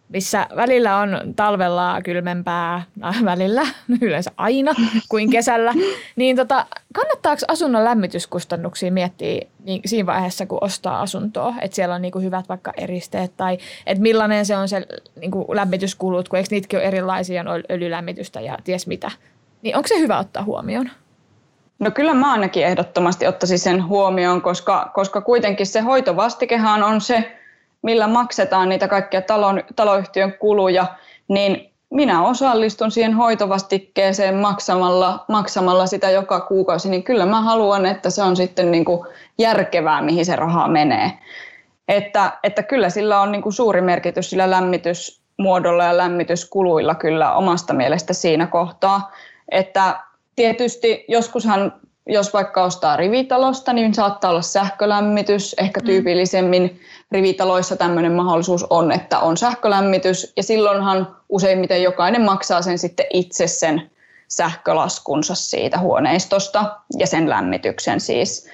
missä 0.09 0.47
välillä 0.55 0.97
on 0.97 1.33
talvella 1.35 2.01
kylmempää, 2.01 2.75
äh, 3.05 3.23
välillä, 3.25 3.67
yleensä 4.01 4.31
aina, 4.37 4.71
kuin 5.09 5.29
kesällä, 5.29 5.73
niin 6.15 6.35
tota, 6.35 6.65
kannattaako 6.93 7.41
asunnon 7.47 7.83
lämmityskustannuksia 7.83 8.91
miettiä 8.91 9.41
niin, 9.63 9.81
siinä 9.85 10.05
vaiheessa, 10.05 10.45
kun 10.45 10.57
ostaa 10.61 11.01
asuntoa, 11.01 11.53
että 11.61 11.75
siellä 11.75 11.95
on 11.95 12.01
niinku 12.01 12.19
hyvät 12.19 12.49
vaikka 12.49 12.73
eristeet 12.77 13.37
tai 13.37 13.57
että 13.85 14.01
millainen 14.01 14.45
se 14.45 14.57
on 14.57 14.69
se 14.69 14.87
niinku 15.15 15.45
lämmityskulut, 15.49 16.29
kun 16.29 16.37
eikö 16.37 16.47
niitäkin 16.51 16.79
ole 16.79 16.87
erilaisia, 16.87 17.41
on 17.41 17.63
öljylämmitystä 17.71 18.41
ja 18.41 18.57
ties 18.63 18.87
mitä. 18.87 19.11
Niin 19.61 19.75
onko 19.75 19.87
se 19.87 19.99
hyvä 19.99 20.19
ottaa 20.19 20.43
huomioon? 20.43 20.89
No 21.79 21.91
kyllä 21.91 22.13
mä 22.13 22.31
ainakin 22.31 22.65
ehdottomasti 22.65 23.27
ottaisin 23.27 23.59
sen 23.59 23.87
huomioon, 23.87 24.41
koska, 24.41 24.91
koska 24.93 25.21
kuitenkin 25.21 25.65
se 25.65 25.79
hoitovastikehan 25.79 26.83
on 26.83 27.01
se, 27.01 27.37
millä 27.81 28.07
maksetaan 28.07 28.69
niitä 28.69 28.87
kaikkia 28.87 29.21
talon, 29.21 29.63
taloyhtiön 29.75 30.33
kuluja, 30.33 30.85
niin 31.27 31.71
minä 31.89 32.21
osallistun 32.21 32.91
siihen 32.91 33.13
hoitovastikkeeseen 33.13 34.35
maksamalla, 34.35 35.25
maksamalla 35.27 35.87
sitä 35.87 36.09
joka 36.09 36.39
kuukausi, 36.39 36.89
niin 36.89 37.03
kyllä 37.03 37.25
mä 37.25 37.41
haluan, 37.41 37.85
että 37.85 38.09
se 38.09 38.23
on 38.23 38.35
sitten 38.35 38.71
niin 38.71 38.85
kuin 38.85 39.07
järkevää, 39.37 40.01
mihin 40.01 40.25
se 40.25 40.35
raha 40.35 40.67
menee. 40.67 41.11
Että, 41.87 42.31
että 42.43 42.63
kyllä 42.63 42.89
sillä 42.89 43.21
on 43.21 43.31
niin 43.31 43.41
kuin 43.41 43.53
suuri 43.53 43.81
merkitys 43.81 44.29
sillä 44.29 44.51
lämmitysmuodolla 44.51 45.83
ja 45.83 45.97
lämmityskuluilla 45.97 46.95
kyllä 46.95 47.33
omasta 47.33 47.73
mielestä 47.73 48.13
siinä 48.13 48.47
kohtaa, 48.47 49.11
että 49.49 49.99
tietysti 50.35 51.05
joskushan, 51.07 51.73
jos 52.07 52.33
vaikka 52.33 52.63
ostaa 52.63 52.97
rivitalosta, 52.97 53.73
niin 53.73 53.93
saattaa 53.93 54.31
olla 54.31 54.41
sähkölämmitys. 54.41 55.55
Ehkä 55.57 55.79
mm. 55.79 55.85
tyypillisemmin 55.85 56.79
rivitaloissa 57.11 57.75
tämmöinen 57.75 58.11
mahdollisuus 58.11 58.65
on, 58.69 58.91
että 58.91 59.19
on 59.19 59.37
sähkölämmitys. 59.37 60.33
Ja 60.37 60.43
silloinhan 60.43 61.17
useimmiten 61.29 61.83
jokainen 61.83 62.21
maksaa 62.21 62.61
sen 62.61 62.79
sitten 62.79 63.05
itse 63.13 63.47
sen 63.47 63.91
sähkölaskunsa 64.27 65.35
siitä 65.35 65.79
huoneistosta 65.79 66.79
ja 66.99 67.07
sen 67.07 67.29
lämmityksen 67.29 67.99
siis. 67.99 68.49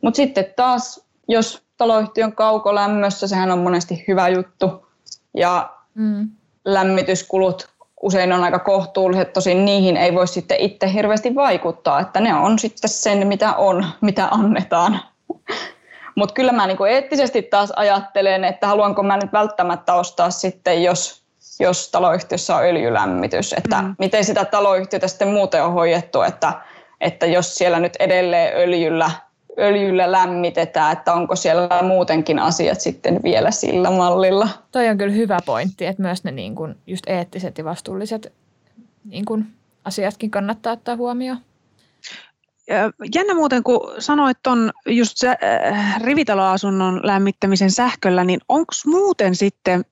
Mutta 0.00 0.16
sitten 0.16 0.46
taas, 0.56 1.04
jos 1.28 1.62
taloyhtiön 1.76 2.32
kaukolämmössä, 2.32 3.26
sehän 3.26 3.50
on 3.50 3.58
monesti 3.58 4.04
hyvä 4.08 4.28
juttu, 4.28 4.86
ja 5.34 5.70
mm. 5.94 6.30
lämmityskulut 6.64 7.75
usein 8.02 8.32
on 8.32 8.44
aika 8.44 8.58
kohtuulliset, 8.58 9.32
tosin 9.32 9.64
niihin 9.64 9.96
ei 9.96 10.14
voi 10.14 10.28
sitten 10.28 10.60
itse 10.60 10.92
hirveästi 10.92 11.34
vaikuttaa, 11.34 12.00
että 12.00 12.20
ne 12.20 12.34
on 12.34 12.58
sitten 12.58 12.90
sen, 12.90 13.26
mitä 13.26 13.54
on, 13.54 13.86
mitä 14.00 14.28
annetaan. 14.30 15.00
Mutta 16.16 16.32
kyllä 16.32 16.52
mä 16.52 16.66
niinku 16.66 16.84
eettisesti 16.84 17.42
taas 17.42 17.70
ajattelen, 17.70 18.44
että 18.44 18.66
haluanko 18.66 19.02
mä 19.02 19.16
nyt 19.16 19.32
välttämättä 19.32 19.94
ostaa 19.94 20.30
sitten, 20.30 20.82
jos, 20.82 21.22
jos 21.60 21.90
taloyhtiössä 21.90 22.56
on 22.56 22.64
öljylämmitys, 22.64 23.52
että 23.52 23.82
mm. 23.82 23.94
miten 23.98 24.24
sitä 24.24 24.44
taloyhtiötä 24.44 25.08
sitten 25.08 25.28
muuten 25.28 25.64
on 25.64 25.72
hoidettu, 25.72 26.22
että, 26.22 26.52
että 27.00 27.26
jos 27.26 27.54
siellä 27.54 27.80
nyt 27.80 27.96
edelleen 27.96 28.56
öljyllä 28.56 29.10
öljyllä 29.58 30.12
lämmitetään, 30.12 30.92
että 30.92 31.14
onko 31.14 31.36
siellä 31.36 31.82
muutenkin 31.82 32.38
asiat 32.38 32.80
sitten 32.80 33.20
vielä 33.22 33.50
sillä 33.50 33.90
mallilla. 33.90 34.48
Toi 34.72 34.88
on 34.88 34.98
kyllä 34.98 35.14
hyvä 35.14 35.38
pointti, 35.46 35.86
että 35.86 36.02
myös 36.02 36.24
ne 36.24 36.30
niin 36.30 36.54
kuin 36.54 36.74
just 36.86 37.08
eettiset 37.08 37.58
ja 37.58 37.64
vastuulliset 37.64 38.32
niin 39.04 39.24
kuin 39.24 39.46
asiatkin 39.84 40.30
kannattaa 40.30 40.72
ottaa 40.72 40.96
huomioon. 40.96 41.38
jännä 43.14 43.34
muuten, 43.34 43.62
kun 43.62 43.94
sanoit 43.98 44.38
tuon 44.42 44.72
just 44.86 45.12
se, 45.16 45.28
äh, 45.28 46.02
rivitaloasunnon 46.02 47.00
lämmittämisen 47.02 47.70
sähköllä, 47.70 48.24
niin 48.24 48.40
onko 48.48 48.72
muuten 48.86 49.34
sitten 49.34 49.84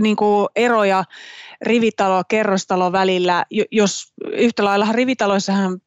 niin 0.00 0.16
kuin 0.16 0.48
eroja 0.56 1.04
rivitalo, 1.62 2.22
kerrostalo 2.28 2.92
välillä, 2.92 3.44
jos 3.70 4.12
yhtä 4.32 4.64
lailla 4.64 4.92
rivitaloissahan 4.92 5.80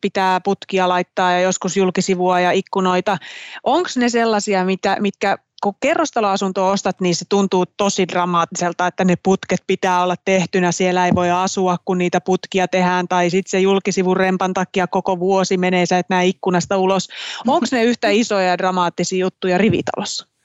pitää 0.00 0.40
putkia 0.40 0.88
laittaa 0.88 1.32
ja 1.32 1.40
joskus 1.40 1.76
julkisivua 1.76 2.40
ja 2.40 2.52
ikkunoita. 2.52 3.18
Onko 3.62 3.88
ne 3.96 4.08
sellaisia, 4.08 4.64
mitä, 4.64 4.96
mitkä 5.00 5.38
kun 5.62 5.74
kerrostaloasunto 5.80 6.68
ostat, 6.68 7.00
niin 7.00 7.14
se 7.14 7.24
tuntuu 7.28 7.64
tosi 7.76 8.08
dramaattiselta, 8.08 8.86
että 8.86 9.04
ne 9.04 9.14
putket 9.22 9.60
pitää 9.66 10.02
olla 10.02 10.14
tehtynä, 10.24 10.72
siellä 10.72 11.06
ei 11.06 11.14
voi 11.14 11.30
asua, 11.30 11.76
kun 11.84 11.98
niitä 11.98 12.20
putkia 12.20 12.68
tehdään, 12.68 13.08
tai 13.08 13.30
sitten 13.30 13.50
se 13.50 13.60
julkisivun 13.60 14.16
rempan 14.16 14.54
takia 14.54 14.86
koko 14.86 15.18
vuosi 15.18 15.56
menee, 15.56 15.86
sä 15.86 15.98
et 15.98 16.08
näe 16.08 16.26
ikkunasta 16.26 16.76
ulos. 16.78 17.08
Onko 17.46 17.66
ne 17.72 17.84
yhtä 17.84 18.08
isoja 18.08 18.46
ja 18.46 18.58
dramaattisia 18.58 19.18
juttuja 19.18 19.58
rivitalossa? 19.58 20.35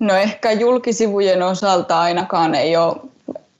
No 0.00 0.14
ehkä 0.14 0.52
julkisivujen 0.52 1.42
osalta 1.42 2.00
ainakaan 2.00 2.54
ei 2.54 2.76
ole 2.76 2.96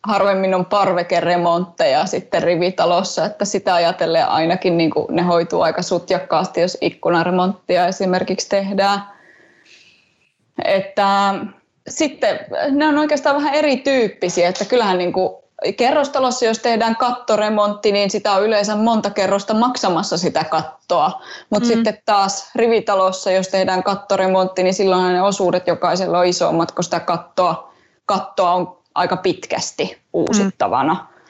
harvemmin 0.02 0.54
on 0.54 0.66
parvekeremontteja 0.66 2.06
sitten 2.06 2.42
rivitalossa, 2.42 3.24
että 3.24 3.44
sitä 3.44 3.74
ajatellen 3.74 4.28
ainakin 4.28 4.76
niin 4.76 4.90
kuin 4.90 5.06
ne 5.10 5.22
hoituu 5.22 5.60
aika 5.60 5.82
sutjakkaasti, 5.82 6.60
jos 6.60 6.78
ikkunaremonttia 6.80 7.86
esimerkiksi 7.86 8.48
tehdään. 8.48 9.02
Että 10.64 11.34
sitten 11.88 12.38
ne 12.70 12.86
on 12.88 12.98
oikeastaan 12.98 13.36
vähän 13.36 13.54
erityyppisiä, 13.54 14.48
että 14.48 14.64
kyllähän 14.64 14.98
niin 14.98 15.12
kuin 15.12 15.34
kerrostalossa, 15.76 16.44
jos 16.44 16.58
tehdään 16.58 16.96
kattoremontti, 16.96 17.92
niin 17.92 18.10
sitä 18.10 18.32
on 18.32 18.42
yleensä 18.42 18.76
monta 18.76 19.10
kerrosta 19.10 19.54
maksamassa 19.54 20.18
sitä 20.18 20.44
kattoa. 20.44 21.22
Mutta 21.50 21.68
mm. 21.68 21.74
sitten 21.74 21.98
taas 22.04 22.50
rivitalossa, 22.54 23.30
jos 23.30 23.48
tehdään 23.48 23.82
kattoremontti, 23.82 24.62
niin 24.62 24.74
silloin 24.74 25.12
ne 25.12 25.22
osuudet 25.22 25.66
jokaisella 25.66 26.18
on 26.18 26.26
isommat, 26.26 26.72
kun 26.72 26.84
sitä 26.84 27.00
kattoa, 27.00 27.72
kattoa 28.06 28.52
on 28.52 28.78
aika 28.94 29.16
pitkästi 29.16 29.98
uusittavana. 30.12 30.94
Mm. 30.94 31.20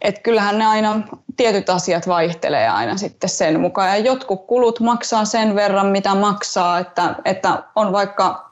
Et 0.00 0.18
kyllähän 0.18 0.58
ne 0.58 0.66
aina, 0.66 1.00
tietyt 1.36 1.70
asiat 1.70 2.08
vaihtelee 2.08 2.68
aina 2.68 2.96
sitten 2.96 3.30
sen 3.30 3.60
mukaan. 3.60 3.88
Ja 3.88 3.96
jotkut 3.96 4.46
kulut 4.46 4.80
maksaa 4.80 5.24
sen 5.24 5.54
verran, 5.54 5.86
mitä 5.86 6.14
maksaa, 6.14 6.78
että, 6.78 7.14
että 7.24 7.62
on 7.76 7.92
vaikka 7.92 8.47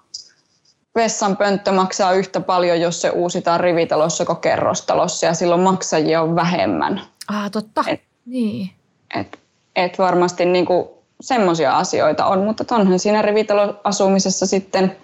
vessan 0.96 1.36
pönttö 1.36 1.72
maksaa 1.72 2.12
yhtä 2.12 2.40
paljon, 2.40 2.80
jos 2.80 3.00
se 3.00 3.10
uusitaan 3.10 3.60
rivitalossa 3.60 4.24
kuin 4.24 4.38
kerrostalossa 4.38 5.26
ja 5.26 5.34
silloin 5.34 5.60
maksajia 5.60 6.22
on 6.22 6.36
vähemmän. 6.36 7.00
Ah, 7.28 7.50
totta. 7.50 7.84
Et, 7.86 8.00
niin. 8.26 8.70
Et, 9.14 9.38
et 9.76 9.98
varmasti 9.98 10.44
niinku 10.44 11.02
semmoisia 11.20 11.76
asioita 11.76 12.26
on, 12.26 12.38
mutta 12.38 12.74
onhan 12.74 12.98
siinä 12.98 13.22
rivitaloasumisessa 13.22 14.46
sitten 14.46 14.96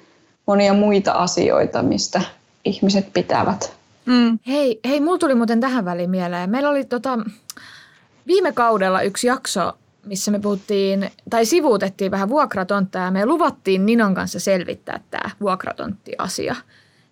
monia 0.47 0.75
muita 0.75 1.13
asioita, 1.13 1.83
mistä 1.83 2.21
ihmiset 2.65 3.13
pitävät. 3.13 3.73
Mm. 4.07 4.39
Hei, 4.47 4.81
hei, 4.89 5.01
mulla 5.01 5.19
tuli 5.19 5.35
muuten 5.35 5.61
tähän 5.61 5.85
väliin 5.85 6.11
mieleen. 6.11 6.51
Meillä 6.51 6.71
oli 6.71 6.85
tota, 6.85 7.19
viime 8.27 8.53
kaudella 8.53 9.03
yksi 9.03 9.27
jakso, 9.27 9.73
missä 10.07 10.31
me 10.31 10.39
puhuttiin, 10.39 11.11
tai 11.31 11.47
sivuutettiin 11.47 12.11
vähän 12.11 12.29
vuokratonttaa 12.29 13.05
ja 13.05 13.11
me 13.11 13.27
luvattiin 13.27 13.87
Ninon 13.87 14.15
kanssa 14.15 14.41
selvittää 14.41 15.01
tämä 15.11 15.31
vuokratontti-asia. 15.41 16.57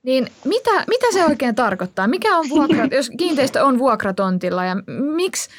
Niin 0.02 0.26
mitä, 0.44 0.70
mitä 0.86 1.06
se 1.12 1.24
oikein 1.24 1.54
tarkoittaa? 1.54 2.06
Mikä 2.06 2.36
on 2.36 2.48
vuokra, 2.48 2.86
jos 2.96 3.10
kiinteistö 3.18 3.64
on 3.64 3.78
vuokratontilla 3.78 4.64
ja 4.64 4.76
miksi, 5.14 5.50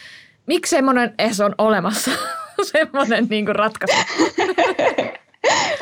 miksi 0.45 0.69
semmoinen 0.69 1.13
edes 1.19 1.39
on 1.39 1.55
olemassa? 1.57 2.11
semmoinen 2.71 3.27
niin 3.29 3.55
ratkaisu. 3.55 3.95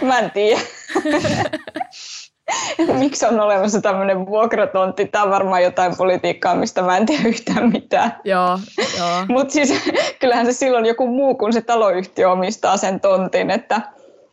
Mä 0.02 0.20
en 0.20 0.32
tiedä. 0.32 0.62
miksi 3.00 3.26
on 3.26 3.40
olemassa 3.40 3.82
tämmöinen 3.82 4.26
vuokratontti. 4.26 5.06
Tämä 5.06 5.24
on 5.24 5.30
varmaan 5.30 5.64
jotain 5.64 5.98
politiikkaa, 5.98 6.56
mistä 6.56 6.82
mä 6.82 6.98
en 6.98 7.06
tiedä 7.06 7.28
yhtään 7.28 7.72
mitään. 7.72 8.16
Joo, 8.24 8.60
joo. 8.98 9.26
Mutta 9.38 9.54
siis 9.54 9.74
kyllähän 10.20 10.46
se 10.46 10.54
silloin 10.54 10.86
joku 10.86 11.08
muu 11.08 11.36
kuin 11.36 11.54
se 11.54 11.62
taloyhtiö 11.62 12.32
omistaa 12.32 12.78
sen 12.78 13.00
tontin, 13.00 13.52
että, 13.52 13.82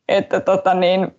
että 0.08 0.40
tota 0.40 0.74
niin, 0.74 1.14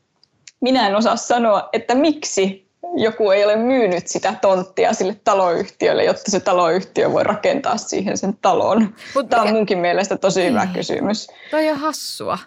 minä 0.62 0.88
en 0.88 0.96
osaa 0.96 1.15
sanoa, 1.15 1.70
että 1.74 1.96
miksi 1.96 2.66
joku 2.96 3.32
ei 3.32 3.46
ole 3.46 3.56
myynyt 3.56 4.08
sitä 4.08 4.34
tonttia 4.42 4.94
sille 4.94 5.16
taloyhtiölle, 5.24 6.04
jotta 6.04 6.32
se 6.32 6.40
taloyhtiö 6.40 7.12
voi 7.12 7.24
rakentaa 7.24 7.78
siihen 7.78 8.18
sen 8.18 8.38
talon. 8.42 8.96
Mutta 9.16 9.30
Tämä 9.30 9.42
on 9.42 9.54
munkin 9.54 9.78
mielestä 9.78 10.18
tosi 10.18 10.46
hyvä 10.46 10.66
niin. 10.66 10.74
kysymys. 10.74 11.28
Toi 11.52 11.70
on 11.70 11.78
hassua. 11.78 12.38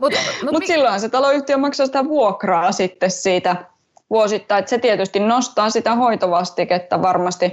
Mutta 0.00 0.18
mut, 0.42 0.52
mut 0.52 0.66
silloin 0.66 1.00
se 1.00 1.08
taloyhtiö 1.08 1.56
maksaa 1.56 1.86
sitä 1.86 2.04
vuokraa 2.04 2.72
sitten 2.72 3.10
siitä 3.10 3.56
vuosittain. 4.10 4.68
Se 4.68 4.78
tietysti 4.78 5.20
nostaa 5.20 5.70
sitä 5.70 5.94
hoitovastiketta 5.94 7.02
varmasti, 7.02 7.52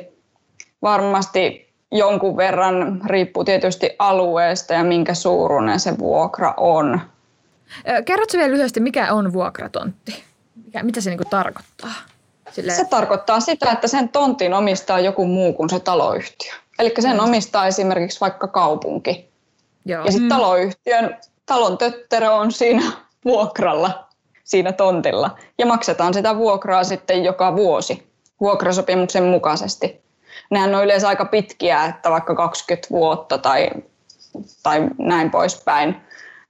varmasti 0.82 1.74
jonkun 1.92 2.38
verran, 2.38 3.02
riippuu 3.06 3.44
tietysti 3.44 3.90
alueesta 4.00 4.74
ja 4.74 4.84
minkä 4.84 5.14
suuruinen 5.14 5.80
se 5.80 5.98
vuokra 5.98 6.54
on. 6.58 7.02
Kerrotko 8.06 8.38
vielä 8.38 8.52
lyhyesti, 8.52 8.80
mikä 8.80 9.14
on 9.14 9.34
vuokratontti? 9.34 10.27
Mikä, 10.78 10.86
mitä 10.86 11.02
se 11.02 11.10
niinku 11.10 11.30
tarkoittaa? 11.30 11.94
Silleen... 12.52 12.78
Se 12.78 12.86
tarkoittaa 12.86 13.40
sitä, 13.40 13.72
että 13.72 13.88
sen 13.88 14.10
tontin 14.10 14.54
omistaa 14.54 15.00
joku 15.00 15.26
muu 15.26 15.54
kuin 15.54 15.70
se 15.70 15.80
taloyhtiö. 15.80 16.54
Eli 16.80 16.94
sen 17.00 17.18
mm. 17.18 17.24
omistaa 17.24 17.68
esimerkiksi 17.68 18.22
vaikka 18.22 18.48
kaupunki. 18.48 19.30
Joo. 19.86 20.06
Ja 20.06 20.12
sitten 20.12 20.26
mm. 20.26 20.30
taloyhtiön 20.30 21.18
talon 21.46 21.78
tötterö 21.78 22.32
on 22.32 22.52
siinä 22.52 22.84
vuokralla, 23.26 24.08
siinä 24.44 24.72
tontilla. 24.72 25.38
Ja 25.58 25.66
maksetaan 25.66 26.14
sitä 26.14 26.36
vuokraa 26.36 26.84
sitten 26.84 27.24
joka 27.24 27.56
vuosi 27.56 28.08
vuokrasopimuksen 28.42 29.24
mukaisesti. 29.24 30.02
Nehän 30.50 30.76
on 30.76 30.84
yleensä 30.84 31.08
aika 31.08 31.26
pitkiä, 31.26 31.86
että 31.86 32.10
vaikka 32.10 32.36
20 32.36 32.88
vuotta 32.90 33.38
tai, 33.38 33.70
tai 34.64 34.88
näin 34.98 35.32
poispäin 35.32 35.96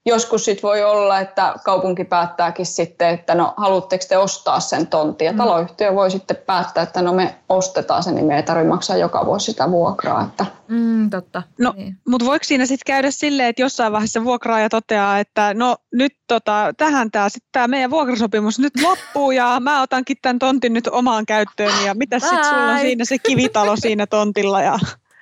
joskus 0.08 0.46
sit 0.46 0.64
voi 0.64 0.84
olla, 0.84 1.20
että 1.20 1.54
kaupunki 1.66 2.04
päättääkin 2.04 2.66
sitten, 2.66 3.10
että 3.10 3.36
no 3.36 3.54
haluatteko 3.58 4.06
te 4.10 4.18
ostaa 4.18 4.60
sen 4.60 4.88
tontin. 4.88 5.26
Ja 5.26 5.32
mm. 5.32 5.38
taloyhtiö 5.38 5.96
voi 5.96 6.12
sitten 6.12 6.38
päättää, 6.46 6.84
että 6.84 7.02
no 7.02 7.14
me 7.14 7.36
ostetaan 7.50 8.04
sen, 8.04 8.16
niin 8.16 8.26
me 8.26 8.36
ei 8.36 8.44
tarvitse 8.44 8.70
maksaa 8.70 8.98
joka 8.98 9.26
vuosi 9.26 9.46
sitä 9.46 9.72
vuokraa. 9.72 10.24
Että. 10.24 10.46
Mm, 10.68 11.10
totta. 11.10 11.44
No, 11.60 11.74
niin. 11.78 11.98
mutta 12.08 12.26
voiko 12.26 12.44
siinä 12.44 12.66
sitten 12.66 12.94
käydä 12.94 13.12
silleen, 13.12 13.50
että 13.50 13.62
jossain 13.62 13.94
vaiheessa 13.94 14.24
vuokraaja 14.24 14.70
toteaa, 14.70 15.20
että 15.20 15.54
no 15.54 15.78
nyt 15.94 16.14
tota, 16.28 16.74
tähän 16.78 17.12
tämä 17.12 17.30
sitten 17.30 17.50
tämä 17.52 17.68
meidän 17.68 17.92
vuokrasopimus 17.92 18.60
nyt 18.60 18.74
loppuu 18.82 19.32
ja 19.32 19.60
mä 19.60 19.82
otankin 19.82 20.18
tämän 20.22 20.40
tontin 20.40 20.74
nyt 20.74 20.88
omaan 20.88 21.26
käyttöön 21.26 21.86
ja 21.86 21.94
mitä 21.94 22.20
sitten 22.20 22.46
sulla 22.46 22.72
on 22.72 22.80
siinä 22.80 23.06
se 23.06 23.18
kivitalo 23.18 23.76
siinä 23.76 24.08
tontilla 24.08 24.62
ja 24.62 24.80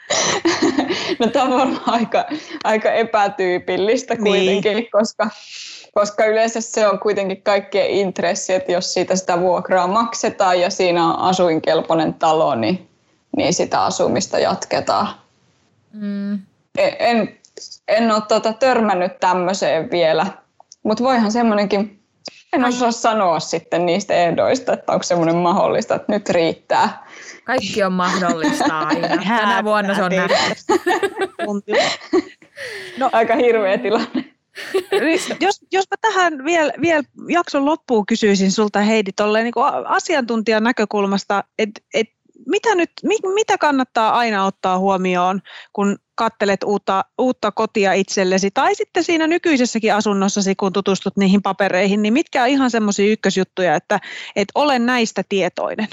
No 1.19 1.27
tämä 1.27 1.45
on 1.45 1.51
varmaan 1.51 1.81
aika, 1.85 2.25
aika 2.63 2.91
epätyypillistä 2.91 4.15
niin. 4.15 4.23
kuitenkin, 4.23 4.75
niin. 4.75 4.91
koska, 4.91 5.29
koska 5.93 6.25
yleensä 6.25 6.61
se 6.61 6.87
on 6.87 6.99
kuitenkin 6.99 7.41
kaikkien 7.41 7.89
intressi, 7.89 8.53
että 8.53 8.71
jos 8.71 8.93
siitä 8.93 9.15
sitä 9.15 9.39
vuokraa 9.39 9.87
maksetaan 9.87 10.61
ja 10.61 10.69
siinä 10.69 11.05
on 11.07 11.19
asuinkelpoinen 11.19 12.13
talo, 12.13 12.55
niin, 12.55 12.89
niin 13.37 13.53
sitä 13.53 13.83
asumista 13.83 14.39
jatketaan. 14.39 15.07
Mm. 15.93 16.33
En, 16.77 16.95
en, 16.99 17.37
en 17.87 18.11
ole 18.11 18.21
tuota 18.27 18.53
törmännyt 18.53 19.19
tämmöiseen 19.19 19.91
vielä, 19.91 20.25
mutta 20.83 21.03
voihan 21.03 21.31
semmoinenkin 21.31 21.99
en 22.53 22.65
osaa 22.65 22.91
sanoa 22.91 23.39
sitten 23.39 23.85
niistä 23.85 24.13
ehdoista, 24.13 24.73
että 24.73 24.91
onko 24.91 25.03
semmoinen 25.03 25.35
mahdollista, 25.35 25.95
että 25.95 26.11
nyt 26.11 26.29
riittää. 26.29 27.04
Kaikki 27.43 27.83
on 27.83 27.93
mahdollista 27.93 28.79
aina. 28.79 29.07
Tänä 29.27 29.63
vuonna 29.63 29.95
se 29.95 30.03
on 30.03 30.11
nähty. 30.11 30.35
No, 32.97 33.09
Aika 33.11 33.35
hirveä 33.35 33.77
tilanne. 33.77 34.35
jos, 35.39 35.61
jos 35.71 35.85
mä 35.91 35.97
tähän 36.01 36.45
vielä, 36.45 36.73
vielä 36.81 37.03
jakson 37.29 37.65
loppuun 37.65 38.05
kysyisin 38.05 38.51
sulta 38.51 38.81
Heidi 38.81 39.11
tolleen, 39.11 39.43
niin 39.43 39.53
asiantuntijan 39.85 40.63
näkökulmasta, 40.63 41.43
että 41.59 41.81
et 41.93 42.07
mitä, 42.47 42.75
nyt, 42.75 42.91
mitä 43.33 43.57
kannattaa 43.57 44.17
aina 44.17 44.45
ottaa 44.45 44.79
huomioon, 44.79 45.41
kun 45.73 45.97
kattelet 46.15 46.63
uutta, 46.63 47.05
uutta 47.17 47.51
kotia 47.51 47.93
itsellesi, 47.93 48.51
tai 48.51 48.75
sitten 48.75 49.03
siinä 49.03 49.27
nykyisessäkin 49.27 49.93
asunnossasi, 49.93 50.55
kun 50.55 50.73
tutustut 50.73 51.17
niihin 51.17 51.41
papereihin, 51.41 52.01
niin 52.01 52.13
mitkä 52.13 52.43
on 52.43 52.49
ihan 52.49 52.71
semmoisia 52.71 53.11
ykkösjuttuja, 53.11 53.75
että, 53.75 53.99
että 54.35 54.51
olen 54.55 54.85
näistä 54.85 55.23
tietoinen? 55.29 55.87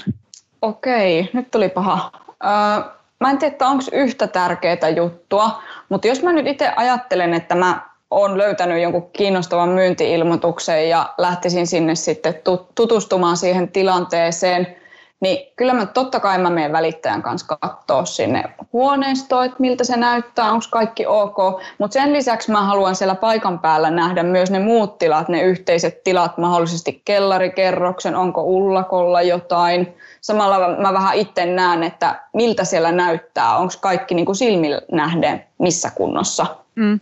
Okei, 0.63 1.29
nyt 1.33 1.51
tuli 1.51 1.69
paha. 1.69 2.11
Öö, 2.43 2.91
mä 3.19 3.29
en 3.29 3.37
tiedä, 3.37 3.55
onko 3.61 3.83
yhtä 3.91 4.27
tärkeää 4.27 4.89
juttua, 4.95 5.61
mutta 5.89 6.07
jos 6.07 6.23
mä 6.23 6.33
nyt 6.33 6.47
itse 6.47 6.71
ajattelen, 6.75 7.33
että 7.33 7.55
mä 7.55 7.81
oon 8.11 8.37
löytänyt 8.37 8.81
jonkun 8.81 9.09
kiinnostavan 9.11 9.69
myyntiilmoituksen 9.69 10.89
ja 10.89 11.13
lähtisin 11.17 11.67
sinne 11.67 11.95
sitten 11.95 12.35
tutustumaan 12.75 13.37
siihen 13.37 13.71
tilanteeseen– 13.71 14.67
niin 15.23 15.53
kyllä 15.55 15.73
mä 15.73 15.85
totta 15.85 16.19
kai 16.19 16.37
mä 16.37 16.49
menen 16.49 16.71
välittäjän 16.71 17.21
kanssa 17.21 17.57
katsoa 17.61 18.05
sinne 18.05 18.43
huoneistoon, 18.73 19.45
että 19.45 19.57
miltä 19.59 19.83
se 19.83 19.97
näyttää, 19.97 20.51
onko 20.51 20.65
kaikki 20.71 21.05
ok. 21.05 21.37
Mutta 21.77 21.93
sen 21.93 22.13
lisäksi 22.13 22.51
mä 22.51 22.61
haluan 22.61 22.95
siellä 22.95 23.15
paikan 23.15 23.59
päällä 23.59 23.91
nähdä 23.91 24.23
myös 24.23 24.51
ne 24.51 24.59
muut 24.59 24.97
tilat, 24.97 25.29
ne 25.29 25.41
yhteiset 25.41 26.03
tilat, 26.03 26.37
mahdollisesti 26.37 27.01
kellarikerroksen, 27.05 28.15
onko 28.15 28.41
ullakolla 28.41 29.21
jotain. 29.21 29.97
Samalla 30.21 30.77
mä 30.77 30.93
vähän 30.93 31.15
itse 31.15 31.45
näen, 31.45 31.83
että 31.83 32.21
miltä 32.33 32.63
siellä 32.63 32.91
näyttää, 32.91 33.57
onko 33.57 33.73
kaikki 33.81 34.15
niin 34.15 34.25
kuin 34.25 34.35
silmillä 34.35 34.81
nähden 34.91 35.43
missä 35.57 35.91
kunnossa. 35.95 36.45
Mm. 36.75 36.99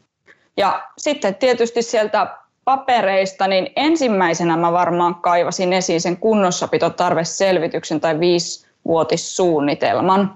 Ja 0.57 0.84
sitten 0.97 1.36
tietysti 1.36 1.81
sieltä 1.81 2.27
papereista, 2.71 3.47
niin 3.47 3.69
ensimmäisenä 3.75 4.57
mä 4.57 4.71
varmaan 4.71 5.15
kaivasin 5.15 5.73
esiin 5.73 6.01
sen 6.01 6.17
kunnossapitotarveselvityksen 6.17 8.01
tai 8.01 8.19
viisivuotissuunnitelman, 8.19 10.21
mm. 10.21 10.29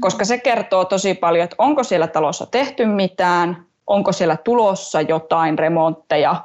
koska 0.00 0.24
se 0.24 0.38
kertoo 0.38 0.84
tosi 0.84 1.14
paljon, 1.14 1.44
että 1.44 1.56
onko 1.58 1.84
siellä 1.84 2.06
talossa 2.06 2.46
tehty 2.46 2.86
mitään, 2.86 3.66
onko 3.86 4.12
siellä 4.12 4.36
tulossa 4.36 5.00
jotain 5.00 5.58
remontteja. 5.58 6.36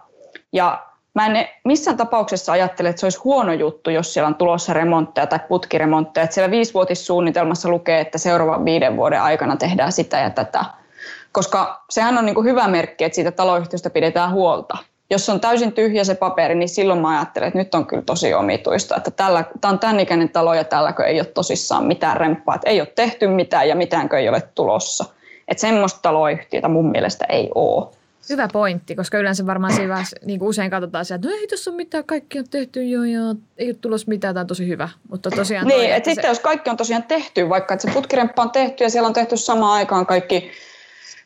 Ja 0.53 0.85
mä 1.13 1.25
en 1.25 1.47
missään 1.65 1.97
tapauksessa 1.97 2.51
ajattele, 2.51 2.89
että 2.89 2.99
se 2.99 3.05
olisi 3.05 3.19
huono 3.23 3.53
juttu, 3.53 3.89
jos 3.89 4.13
siellä 4.13 4.27
on 4.27 4.35
tulossa 4.35 4.73
remontteja 4.73 5.27
tai 5.27 5.39
putkiremontteja. 5.47 6.23
Että 6.23 6.33
siellä 6.33 6.51
viisivuotissuunnitelmassa 6.51 7.69
lukee, 7.69 7.99
että 7.99 8.17
seuraavan 8.17 8.65
viiden 8.65 8.97
vuoden 8.97 9.21
aikana 9.21 9.55
tehdään 9.55 9.91
sitä 9.91 10.19
ja 10.19 10.29
tätä. 10.29 10.65
Koska 11.31 11.83
sehän 11.89 12.17
on 12.17 12.25
niin 12.25 12.35
kuin 12.35 12.47
hyvä 12.47 12.67
merkki, 12.67 13.03
että 13.03 13.15
siitä 13.15 13.31
taloyhtiöstä 13.31 13.89
pidetään 13.89 14.31
huolta 14.31 14.77
jos 15.09 15.29
on 15.29 15.39
täysin 15.39 15.71
tyhjä 15.71 16.03
se 16.03 16.15
paperi, 16.15 16.55
niin 16.55 16.69
silloin 16.69 17.01
mä 17.01 17.09
ajattelen, 17.19 17.47
että 17.47 17.59
nyt 17.59 17.75
on 17.75 17.87
kyllä 17.87 18.03
tosi 18.05 18.33
omituista, 18.33 18.95
että 18.95 19.11
tällä, 19.11 19.43
tämä 19.61 19.71
on 19.71 19.79
tämän 19.79 19.99
ikäinen 19.99 20.29
talo 20.29 20.53
ja 20.53 20.63
tälläkö 20.63 21.03
ei 21.03 21.19
ole 21.19 21.25
tosissaan 21.25 21.85
mitään 21.85 22.17
remppaa, 22.17 22.55
että 22.55 22.69
ei 22.69 22.81
ole 22.81 22.91
tehty 22.95 23.27
mitään 23.27 23.69
ja 23.69 23.75
mitäänkö 23.75 24.19
ei 24.19 24.29
ole 24.29 24.41
tulossa. 24.55 25.05
Että 25.47 25.61
semmoista 25.61 25.99
taloyhtiötä 26.01 26.67
mun 26.67 26.91
mielestä 26.91 27.25
ei 27.29 27.49
ole. 27.55 27.87
Hyvä 28.29 28.47
pointti, 28.53 28.95
koska 28.95 29.17
yleensä 29.17 29.45
varmaan 29.45 29.73
siinä 29.73 29.89
vaiheessa, 29.89 30.17
niin 30.25 30.39
kuin 30.39 30.49
usein 30.49 30.71
katsotaan 30.71 31.05
se, 31.05 31.15
että 31.15 31.27
no 31.27 31.33
ei 31.33 31.47
tässä 31.47 31.71
ole 31.71 31.75
mitään, 31.77 32.03
kaikki 32.03 32.39
on 32.39 32.49
tehty 32.49 32.83
jo 32.83 33.03
ja 33.03 33.19
ei 33.57 33.67
ole 33.67 33.75
tulossa 33.81 34.07
mitään, 34.07 34.33
tämä 34.33 34.41
on 34.41 34.47
tosi 34.47 34.67
hyvä. 34.67 34.89
Mutta 35.09 35.31
tosiaan 35.31 35.67
niin, 35.67 35.77
toi, 35.77 35.91
että 35.91 36.09
sitten 36.09 36.23
se... 36.23 36.27
jos 36.27 36.39
kaikki 36.39 36.69
on 36.69 36.77
tosiaan 36.77 37.03
tehty, 37.03 37.49
vaikka 37.49 37.73
että 37.73 37.87
se 37.87 37.93
putkiremppa 37.93 38.41
on 38.41 38.51
tehty 38.51 38.83
ja 38.83 38.89
siellä 38.89 39.07
on 39.07 39.13
tehty 39.13 39.37
samaan 39.37 39.73
aikaan 39.73 40.05
kaikki 40.05 40.51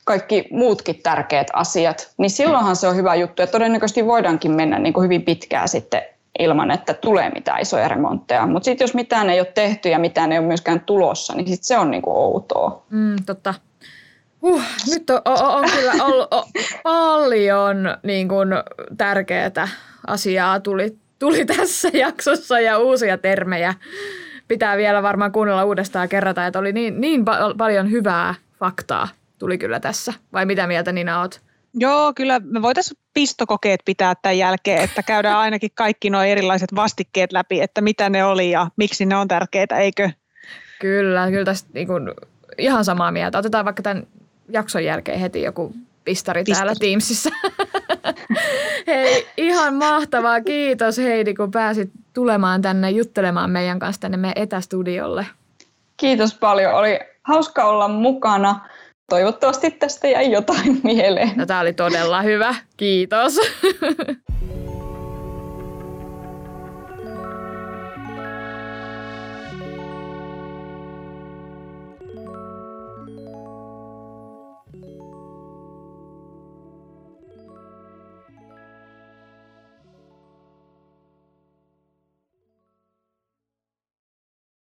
kaikki 0.05 0.47
muutkin 0.51 1.01
tärkeät 1.03 1.47
asiat, 1.53 2.13
niin 2.17 2.29
silloinhan 2.29 2.75
se 2.75 2.87
on 2.87 2.95
hyvä 2.95 3.15
juttu. 3.15 3.41
Ja 3.41 3.47
todennäköisesti 3.47 4.05
voidaankin 4.05 4.51
mennä 4.51 4.79
niin 4.79 4.93
kuin 4.93 5.03
hyvin 5.03 5.21
pitkään 5.21 5.67
sitten 5.67 6.01
ilman, 6.39 6.71
että 6.71 6.93
tulee 6.93 7.29
mitään 7.29 7.61
isoja 7.61 7.87
remontteja. 7.87 8.47
Mutta 8.47 8.65
sitten 8.65 8.85
jos 8.85 8.93
mitään 8.93 9.29
ei 9.29 9.39
ole 9.39 9.51
tehty 9.53 9.89
ja 9.89 9.99
mitään 9.99 10.31
ei 10.31 10.39
ole 10.39 10.47
myöskään 10.47 10.79
tulossa, 10.79 11.33
niin 11.35 11.47
sit 11.47 11.63
se 11.63 11.77
on 11.77 11.91
niin 11.91 12.01
kuin 12.01 12.17
outoa. 12.17 12.85
Mm, 12.89 13.15
totta. 13.25 13.53
Uh, 14.41 14.61
nyt 14.89 15.09
on, 15.09 15.21
on, 15.25 15.55
on 15.55 15.69
kyllä 15.75 15.93
ollut 16.05 16.27
on, 16.31 16.43
paljon 16.83 17.97
niin 18.03 18.27
kuin, 18.27 18.49
tärkeää 18.97 19.67
asiaa 20.07 20.59
tuli, 20.59 20.97
tuli 21.19 21.45
tässä 21.45 21.89
jaksossa 22.05 22.59
ja 22.59 22.77
uusia 22.77 23.17
termejä. 23.17 23.73
Pitää 24.47 24.77
vielä 24.77 25.03
varmaan 25.03 25.31
kuunnella 25.31 25.65
uudestaan 25.65 26.09
kerrata, 26.09 26.47
että 26.47 26.59
oli 26.59 26.73
niin, 26.73 27.01
niin 27.01 27.21
pa- 27.21 27.57
paljon 27.57 27.91
hyvää 27.91 28.35
faktaa 28.59 29.07
tuli 29.41 29.57
kyllä 29.57 29.79
tässä. 29.79 30.13
Vai 30.33 30.45
mitä 30.45 30.67
mieltä 30.67 30.91
Nina 30.91 31.19
oot? 31.19 31.41
Joo, 31.73 32.13
kyllä 32.15 32.39
me 32.39 32.61
voitaisiin 32.61 32.97
pistokokeet 33.13 33.79
pitää 33.85 34.13
tämän 34.21 34.37
jälkeen, 34.37 34.83
että 34.83 35.03
käydään 35.03 35.37
ainakin 35.37 35.69
kaikki 35.75 36.09
nuo 36.09 36.21
erilaiset 36.21 36.75
vastikkeet 36.75 37.31
läpi, 37.31 37.61
että 37.61 37.81
mitä 37.81 38.09
ne 38.09 38.25
oli 38.25 38.51
ja 38.51 38.67
miksi 38.75 39.05
ne 39.05 39.15
on 39.15 39.27
tärkeitä, 39.27 39.77
eikö? 39.77 40.09
Kyllä, 40.79 41.29
kyllä 41.29 41.45
tästä 41.45 41.69
niin 41.73 41.87
kuin, 41.87 42.11
ihan 42.57 42.85
samaa 42.85 43.11
mieltä. 43.11 43.37
Otetaan 43.37 43.65
vaikka 43.65 43.83
tämän 43.83 44.07
jakson 44.49 44.83
jälkeen 44.83 45.19
heti 45.19 45.41
joku 45.41 45.73
pistari 46.03 46.43
Pistari. 46.43 46.65
täällä 46.65 46.79
Teamsissa. 46.79 47.29
Hei, 48.87 49.27
ihan 49.37 49.75
mahtavaa. 49.75 50.41
Kiitos 50.41 50.97
Heidi, 50.97 51.33
kun 51.33 51.51
pääsit 51.51 51.91
tulemaan 52.13 52.61
tänne 52.61 52.89
juttelemaan 52.91 53.49
meidän 53.49 53.79
kanssa 53.79 54.01
tänne 54.01 54.17
meidän 54.17 54.43
etästudiolle. 54.43 55.25
Kiitos 55.97 56.33
paljon. 56.33 56.73
Oli 56.73 56.99
hauska 57.23 57.65
olla 57.65 57.87
mukana 57.87 58.59
toivottavasti 59.11 59.71
tästä 59.71 60.07
jäi 60.07 60.31
jotain 60.31 60.79
mieleen. 60.83 61.31
No, 61.35 61.45
tämä 61.45 61.59
oli 61.59 61.73
todella 61.73 62.21
hyvä. 62.21 62.55
Kiitos. 62.77 63.35